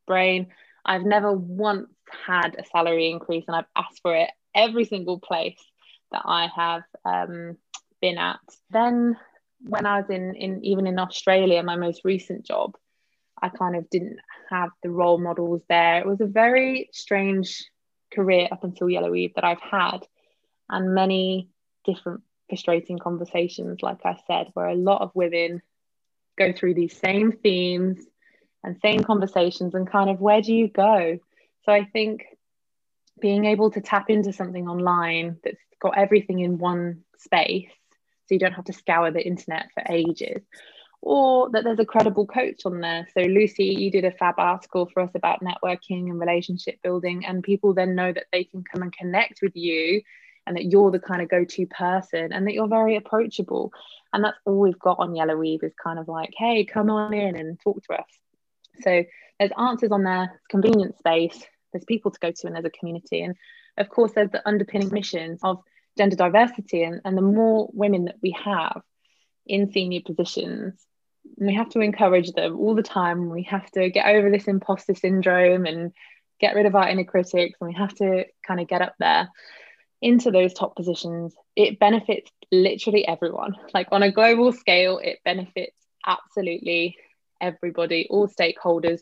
brain. 0.05 0.47
I've 0.83 1.05
never 1.05 1.31
once 1.31 1.87
had 2.27 2.55
a 2.59 2.65
salary 2.65 3.09
increase, 3.09 3.45
and 3.47 3.55
I've 3.55 3.71
asked 3.75 4.01
for 4.01 4.13
it 4.15 4.29
every 4.53 4.83
single 4.83 5.19
place 5.19 5.63
that 6.11 6.23
I 6.25 6.49
have 6.53 6.83
um, 7.05 7.57
been 8.01 8.17
at. 8.17 8.39
Then, 8.69 9.17
when 9.61 9.85
I 9.85 10.01
was 10.01 10.09
in, 10.09 10.35
in 10.35 10.65
even 10.65 10.87
in 10.87 10.99
Australia, 10.99 11.61
my 11.63 11.75
most 11.75 12.01
recent 12.03 12.45
job, 12.45 12.75
I 13.41 13.49
kind 13.49 13.75
of 13.75 13.89
didn't 13.89 14.17
have 14.49 14.69
the 14.83 14.89
role 14.89 15.19
models 15.19 15.61
there. 15.69 15.99
It 15.99 16.07
was 16.07 16.21
a 16.21 16.25
very 16.25 16.89
strange 16.91 17.63
career 18.13 18.47
up 18.51 18.63
until 18.63 18.89
Yellow 18.89 19.15
Eve 19.15 19.33
that 19.35 19.43
I've 19.43 19.61
had, 19.61 19.99
and 20.69 20.93
many 20.93 21.49
different 21.85 22.21
frustrating 22.49 22.99
conversations, 22.99 23.81
like 23.81 23.99
I 24.03 24.17
said, 24.27 24.47
where 24.53 24.67
a 24.67 24.75
lot 24.75 25.01
of 25.01 25.11
women 25.13 25.61
go 26.37 26.51
through 26.51 26.73
these 26.73 26.97
same 26.97 27.31
themes 27.31 27.99
and 28.63 28.77
same 28.81 29.03
conversations, 29.03 29.73
and 29.73 29.89
kind 29.89 30.09
of 30.09 30.19
where 30.19 30.41
do 30.41 30.53
you 30.53 30.67
go? 30.67 31.19
So 31.65 31.71
I 31.71 31.85
think 31.85 32.25
being 33.19 33.45
able 33.45 33.71
to 33.71 33.81
tap 33.81 34.09
into 34.09 34.33
something 34.33 34.67
online 34.67 35.37
that's 35.43 35.57
got 35.79 35.97
everything 35.97 36.39
in 36.39 36.57
one 36.57 37.03
space, 37.17 37.69
so 38.31 38.35
you 38.35 38.39
don't 38.39 38.53
have 38.53 38.65
to 38.65 38.73
scour 38.73 39.11
the 39.11 39.25
internet 39.25 39.69
for 39.73 39.83
ages 39.89 40.41
or 41.01 41.49
that 41.49 41.63
there's 41.63 41.79
a 41.79 41.85
credible 41.85 42.27
coach 42.27 42.61
on 42.65 42.79
there. 42.79 43.07
So, 43.13 43.21
Lucy, 43.21 43.65
you 43.65 43.91
did 43.91 44.05
a 44.05 44.11
fab 44.11 44.35
article 44.37 44.89
for 44.93 45.01
us 45.01 45.09
about 45.15 45.41
networking 45.41 46.09
and 46.09 46.19
relationship 46.19 46.79
building, 46.83 47.25
and 47.25 47.43
people 47.43 47.73
then 47.73 47.95
know 47.95 48.13
that 48.13 48.27
they 48.31 48.43
can 48.43 48.63
come 48.63 48.83
and 48.83 48.95
connect 48.95 49.39
with 49.41 49.55
you 49.55 50.03
and 50.45 50.55
that 50.55 50.65
you're 50.65 50.91
the 50.91 50.99
kind 50.99 51.21
of 51.21 51.29
go 51.29 51.43
to 51.43 51.65
person 51.67 52.31
and 52.33 52.47
that 52.47 52.53
you're 52.53 52.67
very 52.67 52.95
approachable. 52.95 53.71
And 54.13 54.23
that's 54.23 54.37
all 54.45 54.59
we've 54.59 54.79
got 54.79 54.99
on 54.99 55.15
Yellow 55.15 55.43
Eve 55.43 55.63
is 55.63 55.73
kind 55.81 55.99
of 55.99 56.07
like, 56.07 56.33
hey, 56.37 56.65
come 56.65 56.89
on 56.89 57.13
in 57.13 57.35
and 57.35 57.59
talk 57.59 57.83
to 57.83 57.93
us. 57.93 58.07
So, 58.81 59.03
there's 59.39 59.51
answers 59.57 59.91
on 59.91 60.03
there, 60.03 60.39
convenient 60.49 60.97
space, 60.99 61.43
there's 61.73 61.85
people 61.85 62.11
to 62.11 62.19
go 62.19 62.31
to, 62.31 62.47
and 62.47 62.55
there's 62.55 62.65
a 62.65 62.69
community. 62.69 63.23
And 63.23 63.35
of 63.77 63.89
course, 63.89 64.11
there's 64.13 64.29
the 64.29 64.47
underpinning 64.47 64.93
mission 64.93 65.39
of 65.41 65.63
gender 65.97 66.15
diversity. 66.15 66.83
And, 66.83 67.01
and 67.05 67.17
the 67.17 67.21
more 67.21 67.69
women 67.73 68.05
that 68.05 68.17
we 68.21 68.35
have 68.43 68.81
in 69.45 69.71
senior 69.71 70.01
positions, 70.05 70.73
we 71.37 71.53
have 71.53 71.69
to 71.69 71.79
encourage 71.79 72.31
them 72.31 72.57
all 72.57 72.75
the 72.75 72.83
time. 72.83 73.29
We 73.29 73.43
have 73.43 73.69
to 73.71 73.89
get 73.89 74.07
over 74.07 74.29
this 74.29 74.47
imposter 74.47 74.95
syndrome 74.95 75.65
and 75.65 75.91
get 76.39 76.55
rid 76.55 76.65
of 76.65 76.75
our 76.75 76.89
inner 76.89 77.03
critics, 77.03 77.57
and 77.61 77.67
we 77.67 77.75
have 77.75 77.93
to 77.95 78.25
kind 78.45 78.59
of 78.59 78.67
get 78.67 78.81
up 78.81 78.95
there 78.99 79.29
into 80.01 80.31
those 80.31 80.53
top 80.53 80.75
positions. 80.75 81.35
It 81.55 81.79
benefits 81.79 82.31
literally 82.51 83.07
everyone. 83.07 83.55
Like 83.73 83.89
on 83.91 84.01
a 84.01 84.11
global 84.11 84.51
scale, 84.51 84.97
it 84.97 85.19
benefits 85.23 85.75
absolutely 86.05 86.97
everybody, 87.39 88.07
all 88.09 88.27
stakeholders, 88.27 89.01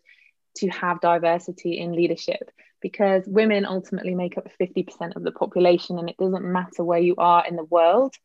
to 0.57 0.69
have 0.69 1.01
diversity 1.01 1.79
in 1.79 1.93
leadership 1.93 2.51
because 2.81 3.23
women 3.27 3.65
ultimately 3.65 4.15
make 4.15 4.38
up 4.38 4.47
50% 4.59 5.15
of 5.15 5.23
the 5.23 5.31
population, 5.31 5.99
and 5.99 6.09
it 6.09 6.17
doesn't 6.17 6.45
matter 6.45 6.83
where 6.83 6.99
you 6.99 7.15
are 7.17 7.45
in 7.45 7.55
the 7.55 7.65
world 7.65 8.15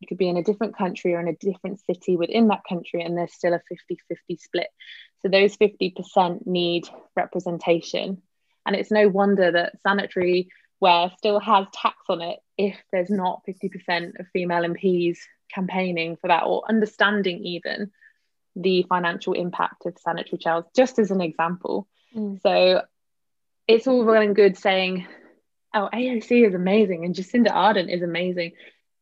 you 0.00 0.06
could 0.06 0.18
be 0.18 0.28
in 0.28 0.36
a 0.36 0.42
different 0.42 0.76
country 0.76 1.14
or 1.14 1.20
in 1.20 1.28
a 1.28 1.36
different 1.36 1.80
city 1.80 2.16
within 2.16 2.48
that 2.48 2.62
country, 2.68 3.02
and 3.02 3.16
there's 3.16 3.32
still 3.32 3.54
a 3.54 3.60
50 3.68 3.98
50 4.08 4.36
split. 4.36 4.68
So 5.20 5.28
those 5.28 5.56
50% 5.56 6.46
need 6.46 6.88
representation. 7.16 8.22
And 8.66 8.76
it's 8.76 8.90
no 8.90 9.08
wonder 9.08 9.50
that 9.50 9.80
sanitary 9.80 10.48
wear 10.80 11.10
still 11.16 11.40
has 11.40 11.66
tax 11.72 11.96
on 12.08 12.22
it 12.22 12.38
if 12.58 12.76
there's 12.92 13.10
not 13.10 13.42
50% 13.48 14.20
of 14.20 14.26
female 14.32 14.62
MPs 14.62 15.18
campaigning 15.52 16.16
for 16.16 16.28
that 16.28 16.44
or 16.44 16.64
understanding 16.68 17.44
even 17.44 17.90
the 18.54 18.84
financial 18.88 19.32
impact 19.32 19.86
of 19.86 19.98
sanitary 19.98 20.38
towels, 20.38 20.66
just 20.74 20.98
as 20.98 21.10
an 21.10 21.20
example. 21.20 21.88
Mm. 22.14 22.40
So 22.42 22.82
it's 23.66 23.86
all 23.86 24.04
well 24.04 24.20
and 24.20 24.36
good 24.36 24.56
saying, 24.56 25.06
oh, 25.74 25.88
AOC 25.92 26.46
is 26.46 26.54
amazing 26.54 27.04
and 27.04 27.14
Jacinda 27.14 27.48
Ardern 27.48 27.92
is 27.92 28.02
amazing 28.02 28.52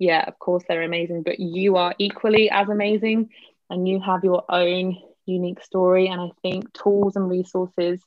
yeah, 0.00 0.24
of 0.26 0.38
course 0.38 0.64
they're 0.66 0.82
amazing, 0.82 1.22
but 1.22 1.38
you 1.38 1.76
are 1.76 1.94
equally 1.98 2.50
as 2.50 2.70
amazing 2.70 3.28
and 3.68 3.86
you 3.86 4.00
have 4.00 4.24
your 4.24 4.44
own 4.48 4.96
unique 5.26 5.62
story. 5.62 6.08
And 6.08 6.20
I 6.20 6.30
think 6.40 6.72
tools 6.72 7.16
and 7.16 7.28
resources 7.28 8.00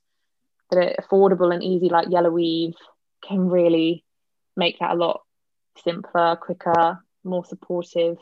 that 0.71 0.77
are 0.79 0.95
affordable 0.99 1.53
and 1.53 1.63
easy, 1.63 1.89
like 1.89 2.09
Yellow 2.09 2.37
Eve, 2.39 2.73
can 3.21 3.47
really 3.47 4.03
make 4.57 4.79
that 4.79 4.91
a 4.91 4.95
lot 4.95 5.21
simpler, 5.83 6.35
quicker, 6.35 6.99
more 7.23 7.45
supportive 7.45 8.17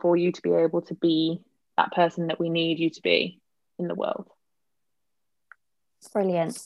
for 0.00 0.16
you 0.16 0.32
to 0.32 0.40
be 0.40 0.52
able 0.52 0.80
to 0.82 0.94
be 0.94 1.42
that 1.76 1.92
person 1.92 2.28
that 2.28 2.40
we 2.40 2.48
need 2.48 2.78
you 2.78 2.90
to 2.90 3.02
be 3.02 3.40
in 3.78 3.88
the 3.88 3.94
world. 3.94 4.28
Brilliant. 6.12 6.58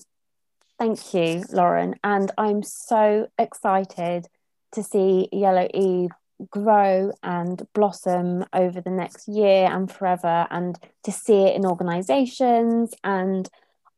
Thank 0.78 1.12
you, 1.12 1.44
Lauren. 1.52 1.94
And 2.02 2.30
I'm 2.38 2.62
so 2.62 3.28
excited 3.38 4.26
to 4.72 4.82
see 4.82 5.28
Yellow 5.32 5.68
Eve 5.74 6.10
grow 6.48 7.12
and 7.22 7.66
blossom 7.74 8.44
over 8.52 8.80
the 8.80 8.90
next 8.90 9.28
year 9.28 9.68
and 9.70 9.90
forever 9.90 10.46
and 10.50 10.78
to 11.04 11.12
see 11.12 11.42
it 11.42 11.54
in 11.54 11.66
organizations 11.66 12.94
and 13.04 13.48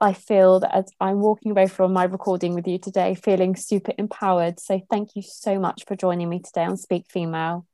I 0.00 0.14
feel 0.14 0.58
that 0.58 0.74
as 0.74 0.86
I'm 1.00 1.20
walking 1.20 1.52
away 1.52 1.68
from 1.68 1.92
my 1.92 2.02
recording 2.02 2.54
with 2.54 2.66
you 2.66 2.78
today 2.78 3.14
feeling 3.14 3.54
super 3.54 3.92
empowered 3.96 4.58
so 4.58 4.80
thank 4.90 5.14
you 5.14 5.22
so 5.22 5.60
much 5.60 5.84
for 5.86 5.94
joining 5.94 6.28
me 6.28 6.40
today 6.40 6.64
on 6.64 6.76
Speak 6.76 7.06
Female 7.08 7.64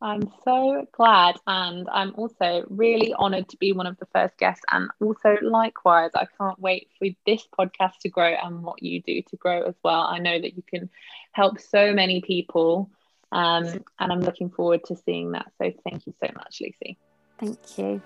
I'm 0.00 0.30
so 0.44 0.86
glad, 0.92 1.36
and 1.46 1.88
I'm 1.90 2.14
also 2.16 2.64
really 2.68 3.12
honoured 3.14 3.48
to 3.48 3.56
be 3.56 3.72
one 3.72 3.86
of 3.86 3.98
the 3.98 4.06
first 4.14 4.38
guests. 4.38 4.64
And 4.70 4.88
also, 5.00 5.36
likewise, 5.42 6.12
I 6.14 6.26
can't 6.38 6.58
wait 6.60 6.88
for 6.98 7.08
this 7.26 7.46
podcast 7.58 7.98
to 8.02 8.08
grow 8.08 8.34
and 8.40 8.62
what 8.62 8.80
you 8.80 9.02
do 9.02 9.22
to 9.22 9.36
grow 9.36 9.62
as 9.62 9.74
well. 9.82 10.02
I 10.02 10.18
know 10.18 10.40
that 10.40 10.56
you 10.56 10.62
can 10.62 10.88
help 11.32 11.60
so 11.60 11.92
many 11.92 12.20
people, 12.20 12.90
um, 13.32 13.66
and 13.98 14.12
I'm 14.12 14.20
looking 14.20 14.50
forward 14.50 14.84
to 14.84 14.96
seeing 14.96 15.32
that. 15.32 15.50
So, 15.60 15.72
thank 15.82 16.06
you 16.06 16.14
so 16.22 16.30
much, 16.36 16.60
Lucy. 16.60 16.96
Thank 17.40 17.78
you. 17.78 18.00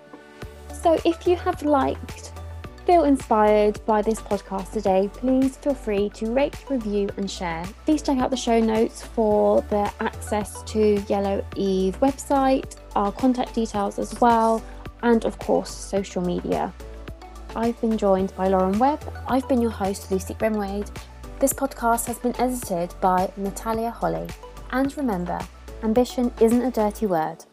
So, 0.73 0.99
if 1.05 1.27
you 1.27 1.37
have 1.37 1.63
liked 1.63 2.33
feel 2.87 3.05
inspired 3.05 3.85
by 3.87 4.03
this 4.03 4.21
podcast 4.21 4.73
today, 4.73 5.09
please 5.13 5.57
feel 5.57 5.75
free 5.75 6.09
to 6.11 6.31
rate, 6.31 6.57
review, 6.69 7.09
and 7.17 7.31
share. 7.31 7.65
Please 7.85 8.03
check 8.03 8.19
out 8.19 8.31
the 8.31 8.37
show 8.37 8.61
notes 8.61 9.03
for 9.03 9.61
the 9.63 9.93
access 10.01 10.63
to 10.65 11.03
Yellow 11.09 11.45
Eve 11.57 11.99
website, 12.01 12.77
our 12.97 13.13
contact 13.13 13.55
details 13.55 13.99
as 13.99 14.21
well, 14.21 14.63
and 15.03 15.25
of 15.25 15.39
course, 15.39 15.71
social 15.71 16.23
media. 16.23 16.73
I've 17.55 17.81
been 17.81 17.99
joined 17.99 18.35
by 18.37 18.49
Lauren 18.49 18.79
Webb. 18.79 19.03
I've 19.29 19.49
been 19.49 19.61
your 19.61 19.71
host, 19.71 20.11
Lucy 20.11 20.35
Grimwade. 20.35 20.91
This 21.39 21.53
podcast 21.53 22.07
has 22.07 22.19
been 22.19 22.35
edited 22.41 22.95
by 23.01 23.31
Natalia 23.37 23.91
Holly. 23.91 24.29
And 24.71 24.97
remember, 24.97 25.39
ambition 25.83 26.33
isn't 26.41 26.63
a 26.63 26.71
dirty 26.71 27.07
word. 27.07 27.45